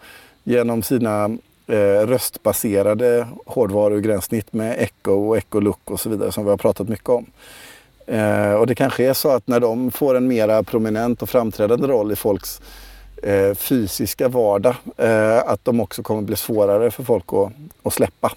genom 0.44 0.82
sina 0.82 1.24
eh, 1.66 2.06
röstbaserade 2.06 3.26
hårdvarugränssnitt 3.46 4.52
med 4.52 4.76
Echo 4.78 5.12
och 5.12 5.36
Echo 5.36 5.60
Look 5.60 5.90
och 5.90 6.00
så 6.00 6.10
vidare 6.10 6.32
som 6.32 6.44
vi 6.44 6.50
har 6.50 6.56
pratat 6.56 6.88
mycket 6.88 7.08
om. 7.08 7.26
Eh, 8.06 8.52
och 8.52 8.66
det 8.66 8.74
kanske 8.74 9.04
är 9.04 9.12
så 9.12 9.30
att 9.30 9.46
när 9.46 9.60
de 9.60 9.90
får 9.90 10.14
en 10.14 10.28
mera 10.28 10.62
prominent 10.62 11.22
och 11.22 11.28
framträdande 11.28 11.86
roll 11.86 12.12
i 12.12 12.16
folks 12.16 12.60
eh, 13.22 13.54
fysiska 13.54 14.28
vardag 14.28 14.74
eh, 14.96 15.38
att 15.38 15.64
de 15.64 15.80
också 15.80 16.02
kommer 16.02 16.22
bli 16.22 16.36
svårare 16.36 16.90
för 16.90 17.02
folk 17.02 17.32
att, 17.32 17.52
att 17.82 17.92
släppa. 17.92 18.32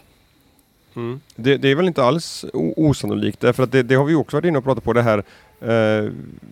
Mm. 0.96 1.20
Det, 1.36 1.58
det 1.58 1.72
är 1.72 1.76
väl 1.76 1.88
inte 1.88 2.04
alls 2.04 2.46
osannolikt 2.54 3.40
därför 3.40 3.64
att 3.64 3.72
det, 3.72 3.84
det 3.84 3.96
har 3.96 4.06
vi 4.06 4.16
också 4.16 4.38
varit 4.38 4.46
inne 4.46 4.58
och 4.58 4.64
pratat 4.64 4.84
på 4.84 4.94
det 4.94 5.02
här 5.02 5.24
eh, 5.62 6.12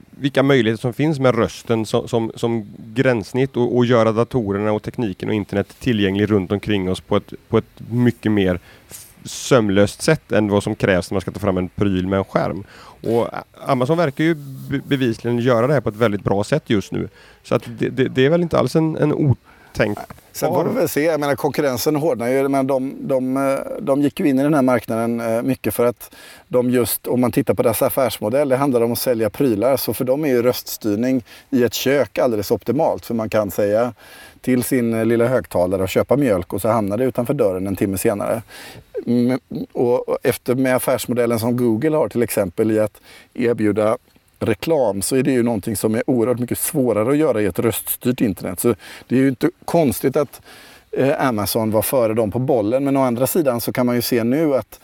vilka 0.09 0.43
möjligheter 0.43 0.81
som 0.81 0.93
finns 0.93 1.19
med 1.19 1.35
rösten 1.35 1.85
som, 1.85 2.07
som, 2.07 2.31
som 2.35 2.65
gränssnitt 2.77 3.57
och, 3.57 3.77
och 3.77 3.85
göra 3.85 4.11
datorerna 4.11 4.71
och 4.71 4.83
tekniken 4.83 5.29
och 5.29 5.35
internet 5.35 5.75
tillgänglig 5.79 6.31
runt 6.31 6.51
omkring 6.51 6.91
oss 6.91 7.01
på 7.01 7.17
ett, 7.17 7.33
på 7.49 7.57
ett 7.57 7.81
mycket 7.89 8.31
mer 8.31 8.59
sömlöst 9.23 10.01
sätt 10.01 10.31
än 10.31 10.49
vad 10.49 10.63
som 10.63 10.75
krävs 10.75 11.11
när 11.11 11.15
man 11.15 11.21
ska 11.21 11.31
ta 11.31 11.39
fram 11.39 11.57
en 11.57 11.69
pryl 11.69 12.07
med 12.07 12.19
en 12.19 12.25
skärm. 12.25 12.63
Och 13.01 13.27
Amazon 13.65 13.97
verkar 13.97 14.23
ju 14.23 14.35
bevisligen 14.85 15.39
göra 15.39 15.67
det 15.67 15.73
här 15.73 15.81
på 15.81 15.89
ett 15.89 15.95
väldigt 15.95 16.23
bra 16.23 16.43
sätt 16.43 16.63
just 16.65 16.91
nu. 16.91 17.09
Så 17.43 17.55
att 17.55 17.63
det, 17.79 17.89
det, 17.89 18.07
det 18.07 18.25
är 18.25 18.29
väl 18.29 18.41
inte 18.41 18.59
alls 18.59 18.75
en, 18.75 18.97
en 18.97 19.13
tänkt 19.79 20.01
Sen 20.31 20.53
får 20.53 20.63
vi 20.63 20.75
väl 20.75 20.89
se. 20.89 21.03
Jag 21.03 21.19
menar, 21.19 21.35
konkurrensen 21.35 21.95
hårdnar 21.95 22.27
ju. 22.27 22.47
Men 22.47 22.67
de, 22.67 22.95
de, 22.99 23.37
eh, 23.37 23.59
de 23.81 24.01
gick 24.01 24.19
ju 24.19 24.27
in 24.27 24.39
i 24.39 24.43
den 24.43 24.53
här 24.53 24.61
marknaden 24.61 25.19
eh, 25.19 25.41
mycket 25.41 25.73
för 25.73 25.85
att 25.85 26.15
de 26.47 26.69
just, 26.69 27.07
om 27.07 27.21
man 27.21 27.31
tittar 27.31 27.53
på 27.53 27.63
deras 27.63 27.81
affärsmodell, 27.81 28.49
det 28.49 28.57
handlar 28.57 28.81
om 28.81 28.91
att 28.91 28.99
sälja 28.99 29.29
prylar. 29.29 29.77
Så 29.77 29.93
för 29.93 30.05
dem 30.05 30.25
är 30.25 30.29
ju 30.29 30.41
röststyrning 30.41 31.23
i 31.49 31.63
ett 31.63 31.73
kök 31.73 32.17
alldeles 32.17 32.51
optimalt. 32.51 33.05
För 33.05 33.13
man 33.13 33.29
kan 33.29 33.51
säga 33.51 33.93
till 34.41 34.63
sin 34.63 34.93
eh, 34.93 35.05
lilla 35.05 35.27
högtalare 35.27 35.83
och 35.83 35.89
köpa 35.89 36.15
mjölk 36.15 36.53
och 36.53 36.61
så 36.61 36.67
hamnar 36.67 36.97
det 36.97 37.03
utanför 37.03 37.33
dörren 37.33 37.67
en 37.67 37.75
timme 37.75 37.97
senare. 37.97 38.41
Mm, 39.05 39.39
och 39.71 40.17
efter 40.23 40.55
med 40.55 40.75
affärsmodellen 40.75 41.39
som 41.39 41.57
Google 41.57 41.97
har 41.97 42.09
till 42.09 42.23
exempel 42.23 42.71
i 42.71 42.79
att 42.79 43.01
erbjuda 43.33 43.97
reklam 44.39 45.01
så 45.01 45.15
är 45.15 45.23
det 45.23 45.31
ju 45.31 45.43
någonting 45.43 45.75
som 45.75 45.95
är 45.95 46.09
oerhört 46.09 46.39
mycket 46.39 46.59
svårare 46.59 47.11
att 47.11 47.17
göra 47.17 47.41
i 47.41 47.45
ett 47.45 47.59
röststyrt 47.59 48.21
internet. 48.21 48.59
Så 48.59 48.75
det 49.07 49.15
är 49.15 49.19
ju 49.19 49.29
inte 49.29 49.49
konstigt 49.65 50.15
att 50.15 50.41
eh, 50.91 51.27
Amazon 51.27 51.71
var 51.71 51.81
före 51.81 52.13
dem 52.13 52.31
på 52.31 52.39
bollen. 52.39 52.83
Men 52.83 52.97
å 52.97 53.01
andra 53.01 53.27
sidan 53.27 53.61
så 53.61 53.73
kan 53.73 53.85
man 53.85 53.95
ju 53.95 54.01
se 54.01 54.23
nu 54.23 54.55
att 54.55 54.79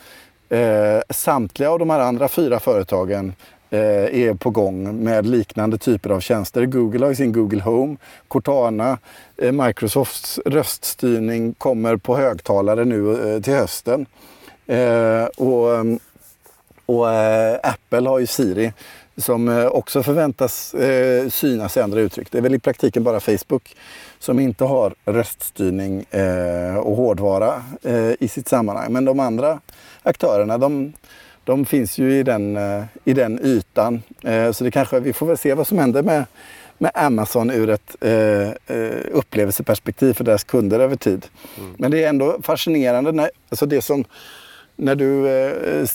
eh, 0.48 1.00
samtliga 1.10 1.70
av 1.70 1.78
de 1.78 1.90
här 1.90 2.00
andra 2.00 2.28
fyra 2.28 2.60
företagen 2.60 3.32
eh, 3.70 3.80
är 4.22 4.34
på 4.34 4.50
gång 4.50 5.04
med 5.04 5.26
liknande 5.26 5.78
typer 5.78 6.10
av 6.10 6.20
tjänster. 6.20 6.66
Google 6.66 7.04
har 7.04 7.10
ju 7.10 7.16
sin 7.16 7.32
Google 7.32 7.62
Home, 7.62 7.96
Cortana, 8.28 8.98
eh, 9.36 9.52
Microsofts 9.52 10.40
röststyrning 10.46 11.54
kommer 11.54 11.96
på 11.96 12.16
högtalare 12.16 12.84
nu 12.84 13.34
eh, 13.34 13.42
till 13.42 13.54
hösten. 13.54 14.06
Eh, 14.66 15.24
och 15.24 15.98
och 16.86 17.10
eh, 17.10 17.58
Apple 17.62 18.08
har 18.08 18.18
ju 18.18 18.26
Siri 18.26 18.72
som 19.16 19.48
eh, 19.48 19.66
också 19.66 20.02
förväntas 20.02 20.74
eh, 20.74 21.28
synas 21.28 21.76
i 21.76 21.80
andra 21.80 22.00
uttryck. 22.00 22.30
Det 22.30 22.38
är 22.38 22.42
väl 22.42 22.54
i 22.54 22.58
praktiken 22.58 23.02
bara 23.02 23.20
Facebook 23.20 23.76
som 24.18 24.38
inte 24.38 24.64
har 24.64 24.94
röststyrning 25.04 26.04
eh, 26.10 26.76
och 26.76 26.96
hårdvara 26.96 27.62
eh, 27.82 28.12
i 28.20 28.28
sitt 28.28 28.48
sammanhang. 28.48 28.92
Men 28.92 29.04
de 29.04 29.20
andra 29.20 29.60
aktörerna 30.02 30.58
de, 30.58 30.92
de 31.44 31.64
finns 31.64 31.98
ju 31.98 32.18
i 32.18 32.22
den, 32.22 32.56
eh, 32.56 32.84
i 33.04 33.12
den 33.12 33.40
ytan. 33.42 34.02
Eh, 34.22 34.52
så 34.52 34.64
det 34.64 34.70
kanske, 34.70 35.00
vi 35.00 35.12
får 35.12 35.26
väl 35.26 35.38
se 35.38 35.54
vad 35.54 35.66
som 35.66 35.78
händer 35.78 36.02
med, 36.02 36.24
med 36.78 36.90
Amazon 36.94 37.50
ur 37.50 37.70
ett 37.70 37.96
upplevelseperspektiv 39.12 40.12
för 40.14 40.24
deras 40.24 40.44
kunder 40.44 40.80
över 40.80 40.96
tid. 40.96 41.26
Men 41.76 41.90
det 41.90 42.04
är 42.04 42.08
ändå 42.08 42.38
fascinerande. 42.42 43.12
När, 43.12 43.30
alltså 43.48 43.66
det 43.66 43.82
som, 43.82 44.04
när 44.76 44.94
du 44.94 45.28
eh, 45.28 45.86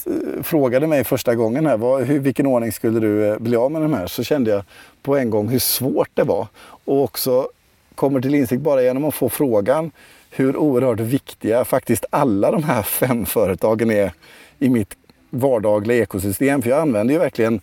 frågade 0.42 0.86
mig 0.86 1.04
första 1.04 1.34
gången 1.34 1.66
här, 1.66 1.76
vad, 1.76 2.02
hur, 2.02 2.18
vilken 2.18 2.46
ordning 2.46 2.72
skulle 2.72 3.00
du 3.00 3.26
eh, 3.26 3.38
bli 3.38 3.56
av 3.56 3.72
med 3.72 3.82
de 3.82 3.94
här? 3.94 4.06
Så 4.06 4.22
kände 4.22 4.50
jag 4.50 4.64
på 5.02 5.16
en 5.16 5.30
gång 5.30 5.48
hur 5.48 5.58
svårt 5.58 6.10
det 6.14 6.22
var. 6.22 6.46
Och 6.84 7.02
också 7.02 7.48
kommer 7.94 8.20
till 8.20 8.34
insikt 8.34 8.62
bara 8.62 8.82
genom 8.82 9.04
att 9.04 9.14
få 9.14 9.28
frågan 9.28 9.90
hur 10.30 10.56
oerhört 10.56 11.00
viktiga 11.00 11.64
faktiskt 11.64 12.04
alla 12.10 12.50
de 12.50 12.62
här 12.62 12.82
fem 12.82 13.26
företagen 13.26 13.90
är 13.90 14.12
i 14.58 14.68
mitt 14.68 14.96
vardagliga 15.30 16.02
ekosystem. 16.02 16.62
För 16.62 16.70
jag 16.70 16.78
använder 16.78 17.14
ju 17.14 17.20
verkligen 17.20 17.60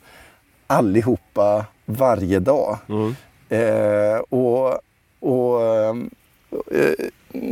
allihopa 0.68 1.66
varje 1.86 2.40
dag. 2.40 2.78
Mm. 2.90 3.16
Eh, 3.50 4.20
och 4.20 4.80
och 5.20 5.62
eh, 5.64 5.96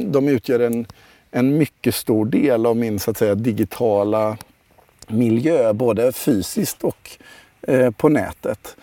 de 0.05 0.27
utgör 0.27 0.59
en, 0.59 0.85
en 1.31 1.57
mycket 1.57 1.95
stor 1.95 2.25
del 2.25 2.65
av 2.65 2.77
min 2.77 2.99
så 2.99 3.11
att 3.11 3.17
säga, 3.17 3.35
digitala 3.35 4.37
miljö, 5.07 5.73
både 5.73 6.11
fysiskt 6.11 6.83
och 6.83 7.09
eh, 7.61 7.91
på 7.91 8.09
nätet. 8.09 8.75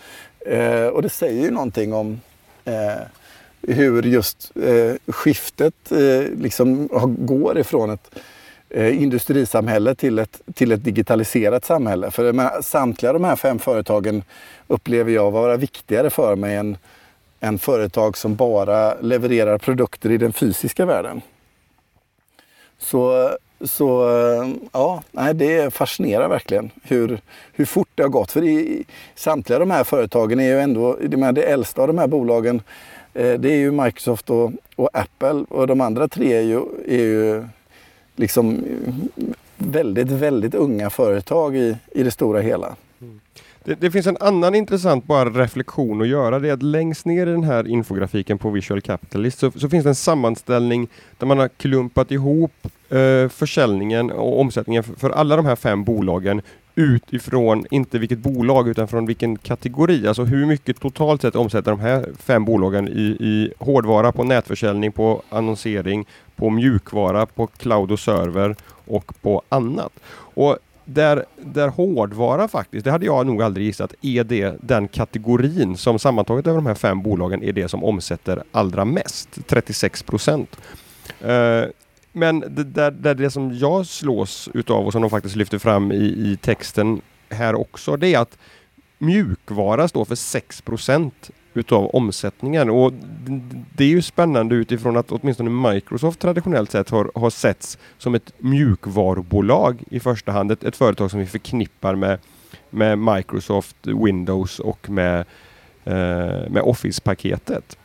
Eh, 0.47 0.87
och 0.87 1.03
det 1.03 1.09
säger 1.09 1.43
ju 1.43 1.51
någonting 1.51 1.93
om 1.95 2.21
eh, 2.65 3.03
hur 3.69 4.03
just 4.03 4.53
eh, 4.57 5.13
skiftet 5.13 5.93
eh, 5.93 6.21
liksom 6.39 6.89
går 7.19 7.59
ifrån 7.59 7.91
ett 7.91 8.11
eh, 8.71 9.03
industrisamhälle 9.03 9.95
till 9.95 10.19
ett, 10.19 10.41
till 10.55 10.73
ett 10.73 10.85
digitaliserat 10.85 11.65
samhälle. 11.65 12.11
För 12.11 12.33
menar, 12.33 12.63
samtliga 12.63 13.13
de 13.13 13.25
här 13.25 13.37
fem 13.37 13.59
företagen 13.59 14.23
upplever 14.67 15.13
jag 15.13 15.31
vara 15.31 15.57
viktigare 15.57 16.11
för 16.11 16.37
mig 16.37 16.57
än, 16.57 16.77
än 17.41 17.59
företag 17.59 18.17
som 18.17 18.35
bara 18.35 18.95
levererar 19.01 19.59
produkter 19.59 20.11
i 20.11 20.19
den 20.19 20.33
fysiska 20.33 20.87
världen. 20.87 21.23
Så, 22.79 23.31
så 23.61 24.09
eh, 24.09 24.49
ja, 24.73 25.03
nej, 25.11 25.35
det 25.35 25.75
fascinerar 25.75 26.29
verkligen 26.29 26.71
hur, 26.83 27.21
hur 27.53 27.65
fort 27.65 27.89
det 27.95 28.03
har 28.03 28.11
gått. 28.11 28.33
För 28.33 28.45
i, 28.45 28.85
samtliga 29.15 29.59
de 29.59 29.71
här 29.71 29.85
företagen 29.85 30.41
är 30.41 30.49
ju 30.49 30.61
ändå, 30.61 30.99
det, 31.03 31.33
det 31.33 31.43
äldsta 31.43 31.83
av 31.83 31.87
de 31.87 31.99
här 31.99 32.07
bolagen 32.07 32.63
eh, 33.15 33.33
det 33.33 33.51
är 33.51 33.57
ju 33.57 33.71
Microsoft 33.71 34.31
och, 34.31 34.53
och, 34.77 34.91
Apple 34.93 35.45
och 35.49 35.67
de 35.67 35.81
andra 35.81 36.09
tre 36.09 36.33
är 36.33 36.43
ju, 36.43 36.61
är 36.89 37.03
ju 37.03 37.45
liksom 38.17 38.65
väldigt, 39.57 40.11
väldigt 40.11 40.55
unga 40.55 40.91
företag 40.91 41.57
i, 41.57 41.77
i 41.93 42.03
det 42.03 42.11
stora 42.11 42.41
hela. 42.41 42.77
Mm. 43.01 43.21
Det, 43.65 43.75
det, 43.75 43.91
finns 43.91 44.07
en 44.07 44.17
annan 44.21 44.55
intressant 44.55 45.07
bara 45.07 45.29
reflektion 45.31 46.03
att 46.03 46.09
göra. 46.09 46.39
Det 46.39 46.49
är 46.49 46.53
att 46.53 46.63
längst 46.63 47.07
ner 47.07 47.27
i 47.27 47.31
den 47.31 47.45
här 47.45 47.69
infografiken 47.69 48.39
på 48.39 48.51
Visual 48.51 48.81
Capitalist 48.81 49.39
så, 49.39 49.51
så 49.51 49.69
finns 49.69 49.85
det 49.85 49.91
en 49.91 49.95
sammanställning 49.95 50.89
där 51.19 51.27
man 51.27 51.39
har 51.39 51.49
klumpat 51.49 52.11
ihop 52.11 52.53
eh, 52.89 53.29
försäljningen 53.29 54.11
och 54.11 54.41
omsättningen 54.41 54.83
för, 54.83 54.95
för 54.95 55.11
alla 55.11 55.37
de 55.37 55.47
här 55.47 55.57
fem 55.57 55.85
bolagen 55.85 56.43
utifrån, 56.75 57.67
inte 57.71 57.99
vilket 57.99 58.19
bolag 58.19 58.69
utan 58.69 58.89
från 58.89 59.07
vilken 59.07 59.37
kategori. 59.39 60.09
Alltså 60.09 60.25
hur 60.25 60.47
mycket 60.47 60.81
totalt 60.81 61.23
sett 61.23 61.37
omsätter 61.37 61.71
de 61.71 61.81
här 61.81 62.09
fem 62.19 62.45
bolagen 62.45 62.89
i, 62.89 63.17
i 63.21 63.53
hårdvara, 63.59 64.13
på 64.13 64.25
nätförsäljning, 64.25 64.93
på 64.93 65.23
annonsering, 65.29 66.07
på 66.37 66.51
mjukvara, 66.51 67.27
på 67.27 67.47
cloud 67.47 67.93
och 67.93 68.01
server 68.01 68.57
och 68.87 69.13
på 69.23 69.43
annat. 69.49 69.93
Och 70.35 70.59
där, 70.85 71.25
där 71.37 71.69
hårdvara 71.69 72.49
faktiskt, 72.49 72.85
det 72.85 72.91
hade 72.91 73.07
jag 73.07 73.27
nog 73.27 73.43
aldrig 73.43 73.67
gissat, 73.67 73.95
är 74.03 74.25
det 74.25 74.55
den 74.61 74.89
kategorin 74.89 75.77
som 75.77 75.99
sammantaget 75.99 76.47
över 76.47 76.57
de 76.57 76.67
här 76.67 76.75
fem 76.75 77.03
bolagen 77.03 77.43
är 77.43 77.53
det 77.53 77.69
som 77.69 77.85
omsätter 77.85 78.43
allra 78.53 78.85
mest, 78.85 79.29
36 79.47 80.03
procent. 80.03 80.57
Uh, 81.25 81.65
men 82.13 82.41
det, 82.41 82.65
där, 82.65 82.91
där 82.91 83.15
det 83.15 83.31
som 83.31 83.59
jag 83.59 83.87
slås 83.87 84.49
utav 84.55 84.87
och 84.87 84.93
som 84.93 85.03
de 85.03 85.11
faktiskt 85.11 85.37
lyfter 85.37 85.59
fram 85.59 85.93
i, 85.93 86.05
i 86.05 86.39
texten 86.43 87.01
här 87.29 87.55
också, 87.55 87.97
det 87.97 88.15
är 88.15 88.19
att 88.19 88.39
mjukvara 88.99 89.89
står 89.89 90.05
för 90.05 90.15
6 90.15 90.63
utav 91.55 91.87
omsättningen. 91.87 92.71
Och 92.71 92.93
det 93.77 93.85
är 93.85 93.89
ju 93.89 94.03
spännande 94.03 94.55
utifrån 94.55 94.97
att 94.97 95.13
åtminstone 95.13 95.73
Microsoft 95.73 96.21
traditionellt 96.21 96.71
sett 96.71 96.91
har, 96.91 97.11
har 97.15 97.31
setts 97.31 97.79
som 97.99 98.15
ett 98.15 98.33
mjukvarubolag 98.39 99.83
i 99.91 100.01
första 100.01 100.33
hand. 100.33 100.53
Ett, 100.53 100.65
ett 100.65 100.77
företag 100.77 101.11
som 101.11 101.21
vi 101.21 101.27
förknippar 101.27 101.95
med, 101.95 102.19
med 102.71 102.99
Microsoft 102.99 103.77
Windows 103.83 104.59
och 104.59 104.91
med, 104.91 105.19
eh, 105.85 106.51
med 106.51 106.63
Office-paketet. 106.63 107.77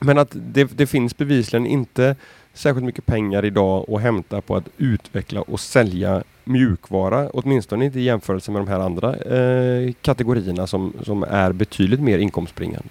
Men 0.00 0.18
att 0.18 0.30
det, 0.32 0.64
det 0.64 0.86
finns 0.86 1.16
bevisligen 1.16 1.66
inte 1.66 2.16
särskilt 2.54 2.86
mycket 2.86 3.06
pengar 3.06 3.44
idag 3.44 3.90
att 3.90 4.02
hämta 4.02 4.40
på 4.40 4.56
att 4.56 4.68
utveckla 4.76 5.42
och 5.42 5.60
sälja 5.60 6.22
mjukvara, 6.44 7.30
åtminstone 7.32 7.84
inte 7.84 8.00
i 8.00 8.02
jämförelse 8.02 8.50
med 8.50 8.60
de 8.60 8.68
här 8.68 8.80
andra 8.80 9.16
eh, 9.16 9.92
kategorierna 10.02 10.66
som, 10.66 10.92
som 11.02 11.22
är 11.22 11.52
betydligt 11.52 12.00
mer 12.00 12.18
inkomstbringande. 12.18 12.88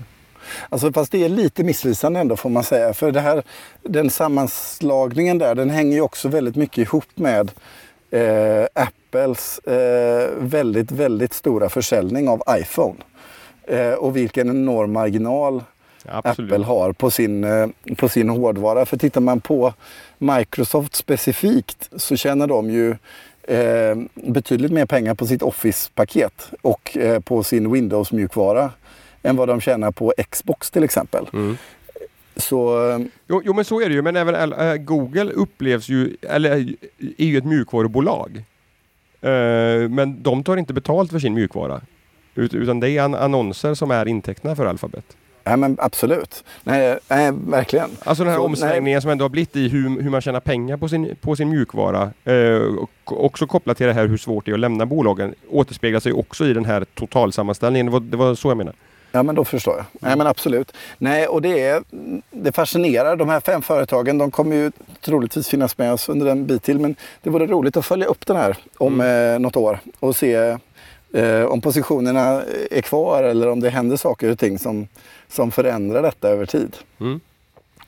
Alltså 0.70 0.94
fast 0.94 1.12
det 1.12 1.24
är 1.24 1.30
lite 1.30 1.64
missvisande 1.64 2.20
ändå 2.20 2.38
får 2.38 2.50
man 2.50 2.64
säga. 2.64 2.94
För 2.94 3.12
det 3.12 3.22
här, 3.22 3.44
den 3.84 4.10
sammanslagningen 4.10 5.38
där 5.38 5.56
den 5.56 5.70
hänger 5.70 5.94
ju 5.94 6.02
också 6.02 6.28
väldigt 6.28 6.56
mycket 6.56 6.78
ihop 6.78 7.06
med 7.16 7.52
eh, 8.12 8.66
Apples 8.74 9.60
eh, 9.60 10.30
väldigt, 10.38 10.92
väldigt 10.92 11.34
stora 11.34 11.70
försäljning 11.70 12.30
av 12.30 12.44
iPhone. 12.50 12.96
Eh, 13.68 13.94
och 13.94 14.16
vilken 14.16 14.50
enorm 14.50 14.94
marginal 14.94 15.64
Absolut. 16.06 16.52
Apple 16.52 16.66
har 16.66 16.94
på 16.94 17.12
sin, 17.12 17.44
eh, 17.44 17.68
på 17.98 18.10
sin 18.10 18.30
hårdvara. 18.30 18.86
För 18.86 18.98
tittar 18.98 19.22
man 19.22 19.42
på 19.42 19.74
Microsoft 20.18 20.96
specifikt 20.96 21.90
så 21.96 22.16
tjänar 22.16 22.48
de 22.48 22.70
ju 22.70 22.96
eh, 23.52 23.96
betydligt 24.14 24.72
mer 24.72 24.86
pengar 24.86 25.16
på 25.16 25.28
sitt 25.28 25.42
Office-paket 25.42 26.52
och 26.62 26.98
eh, 26.98 27.20
på 27.20 27.44
sin 27.44 27.72
Windows-mjukvara 27.74 28.70
än 29.24 29.36
vad 29.36 29.48
de 29.48 29.62
tjänar 29.62 29.92
på 29.92 30.14
Xbox 30.30 30.72
till 30.72 30.84
exempel. 30.84 31.28
Mm. 31.34 31.58
Så... 32.36 32.90
Eh, 32.90 33.00
jo, 33.28 33.42
jo, 33.46 33.54
men 33.54 33.66
så 33.66 33.82
är 33.82 33.90
det 33.90 33.96
ju. 33.96 34.02
Men 34.02 34.16
även 34.16 34.54
äh, 34.54 34.76
Google 34.76 35.32
upplevs 35.32 35.90
ju, 35.90 36.16
eller 36.22 36.52
är 37.18 37.26
ju 37.26 37.38
ett 37.38 37.46
mjukvarubolag. 37.46 38.44
Uh, 39.24 39.90
men 39.90 40.24
de 40.24 40.44
tar 40.44 40.58
inte 40.58 40.74
betalt 40.74 41.12
för 41.12 41.20
sin 41.20 41.34
mjukvara. 41.34 41.82
Ut, 42.36 42.54
utan 42.54 42.80
det 42.80 42.90
är 42.90 43.02
an 43.02 43.16
annonser 43.16 43.74
som 43.74 43.92
är 43.92 44.08
intäkterna 44.08 44.56
för 44.56 44.66
Alphabet. 44.66 45.18
Ja, 45.44 45.58
men 45.58 45.78
absolut. 45.80 46.44
Nej, 46.64 46.98
nej, 47.08 47.32
verkligen. 47.48 47.90
Alltså 48.04 48.24
den 48.24 48.32
här 48.32 48.40
så, 48.40 48.46
omsvängningen 48.46 48.96
nej. 48.96 49.02
som 49.02 49.12
ändå 49.12 49.26
har 49.26 49.30
blivit 49.30 49.56
i 49.56 49.68
hur, 49.68 50.02
hur 50.02 50.10
man 50.10 50.22
tjänar 50.22 50.40
pengar 50.40 50.78
på 50.78 50.90
sin, 50.90 51.16
på 51.22 51.36
sin 51.36 51.50
mjukvara. 51.50 52.12
Eh, 52.24 52.62
och 53.06 53.26
också 53.26 53.48
kopplat 53.48 53.78
till 53.78 53.88
det 53.88 53.94
här 53.94 54.08
hur 54.08 54.18
svårt 54.18 54.46
det 54.46 54.52
är 54.52 54.54
att 54.54 54.60
lämna 54.60 54.86
bolagen. 54.86 55.36
Återspeglar 55.50 56.00
sig 56.00 56.14
också 56.14 56.46
i 56.46 56.54
den 56.54 56.66
här 56.66 56.86
totalsammanställningen. 56.94 57.86
Det 57.86 57.92
var, 57.92 58.00
det 58.00 58.18
var 58.18 58.36
så 58.36 58.50
jag 58.50 58.58
menar. 58.58 58.74
Ja 59.12 59.24
men 59.24 59.36
då 59.36 59.46
förstår 59.46 59.76
jag. 59.78 59.86
Nej 60.00 60.18
men 60.18 60.28
absolut. 60.28 60.74
Nej 60.98 61.28
och 61.28 61.42
det 61.42 61.62
är 61.62 61.84
det 62.32 62.52
fascinerar. 62.52 63.16
De 63.16 63.30
här 63.30 63.40
fem 63.40 63.62
företagen 63.62 64.18
de 64.18 64.32
kommer 64.32 64.56
ju 64.56 64.72
troligtvis 65.02 65.48
finnas 65.48 65.78
med 65.78 65.94
oss 65.94 66.10
under 66.10 66.28
en 66.28 66.46
bit 66.46 66.64
till. 66.64 66.80
Men 66.80 66.96
det 67.22 67.30
vore 67.30 67.48
roligt 67.48 67.78
att 67.78 67.86
följa 67.86 68.06
upp 68.06 68.26
den 68.26 68.38
här 68.38 68.58
om 68.78 68.94
mm. 69.02 69.34
eh, 69.34 69.40
något 69.40 69.56
år 69.56 69.80
och 70.00 70.16
se 70.16 70.58
eh, 71.14 71.44
om 71.44 71.62
positionerna 71.62 72.44
är 72.72 72.82
kvar 72.82 73.24
eller 73.24 73.50
om 73.50 73.60
det 73.60 73.70
händer 73.70 73.98
saker 73.98 74.32
och 74.32 74.40
ting 74.40 74.60
som, 74.60 74.88
som 75.28 75.52
förändrar 75.52 76.02
detta 76.02 76.30
över 76.30 76.46
tid. 76.46 76.78
Mm. 77.00 77.20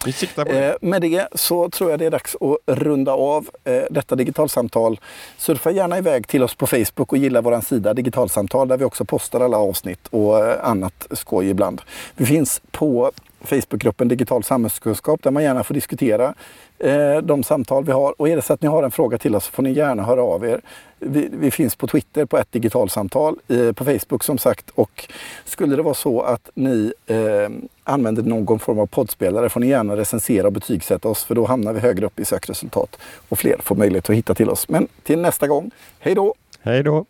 Vi 0.05 0.11
siktar 0.11 0.45
på 0.45 0.51
det. 0.51 0.69
Eh, 0.69 0.75
med 0.81 1.01
det 1.01 1.27
så 1.35 1.69
tror 1.69 1.89
jag 1.89 1.99
det 1.99 2.05
är 2.05 2.11
dags 2.11 2.35
att 2.35 2.77
runda 2.77 3.11
av 3.11 3.49
eh, 3.63 3.83
detta 3.89 4.15
digitalsamtal. 4.15 4.99
Surfa 5.37 5.71
gärna 5.71 5.97
iväg 5.97 6.27
till 6.27 6.43
oss 6.43 6.55
på 6.55 6.67
Facebook 6.67 7.11
och 7.11 7.17
gilla 7.17 7.41
vår 7.41 7.61
sida 7.61 7.93
Digitalsamtal 7.93 8.67
där 8.67 8.77
vi 8.77 8.85
också 8.85 9.05
postar 9.05 9.41
alla 9.41 9.57
avsnitt 9.57 10.07
och 10.09 10.45
eh, 10.45 10.69
annat 10.69 11.07
skoj 11.11 11.49
ibland. 11.49 11.81
Vi 12.15 12.25
finns 12.25 12.61
på 12.71 13.11
Facebookgruppen 13.43 14.07
Digital 14.07 14.43
samhällskunskap 14.43 15.23
där 15.23 15.31
man 15.31 15.43
gärna 15.43 15.63
får 15.63 15.73
diskutera 15.73 16.33
eh, 16.79 17.17
de 17.17 17.43
samtal 17.43 17.85
vi 17.85 17.91
har. 17.91 18.21
Och 18.21 18.29
är 18.29 18.35
det 18.35 18.41
så 18.41 18.53
att 18.53 18.61
ni 18.61 18.67
har 18.67 18.83
en 18.83 18.91
fråga 18.91 19.17
till 19.17 19.35
oss 19.35 19.45
så 19.45 19.51
får 19.51 19.63
ni 19.63 19.71
gärna 19.71 20.03
höra 20.03 20.23
av 20.23 20.45
er. 20.45 20.61
Vi, 20.99 21.29
vi 21.31 21.51
finns 21.51 21.75
på 21.75 21.87
Twitter 21.87 22.25
på 22.25 22.37
ett 22.37 22.51
digitalsamtal, 22.51 23.35
eh, 23.47 23.71
på 23.71 23.85
Facebook 23.85 24.23
som 24.23 24.37
sagt. 24.37 24.69
Och 24.75 25.09
skulle 25.45 25.75
det 25.75 25.81
vara 25.81 25.93
så 25.93 26.21
att 26.21 26.49
ni 26.53 26.93
eh, 27.05 27.49
använder 27.83 28.23
någon 28.23 28.59
form 28.59 28.79
av 28.79 28.85
poddspelare 28.85 29.49
får 29.49 29.59
ni 29.59 29.67
gärna 29.67 29.97
recensera 29.97 30.47
och 30.47 30.53
betygsätta 30.53 31.09
oss 31.09 31.23
för 31.23 31.35
då 31.35 31.45
hamnar 31.45 31.73
vi 31.73 31.79
högre 31.79 32.05
upp 32.05 32.19
i 32.19 32.25
sökresultat 32.25 32.99
och 33.29 33.39
fler 33.39 33.57
får 33.63 33.75
möjlighet 33.75 34.09
att 34.09 34.15
hitta 34.15 34.33
till 34.33 34.49
oss. 34.49 34.69
Men 34.69 34.87
till 35.03 35.19
nästa 35.19 35.47
gång, 35.47 35.71
hej 35.99 36.15
då! 36.15 36.33
Hej 36.61 36.83
då! 36.83 37.05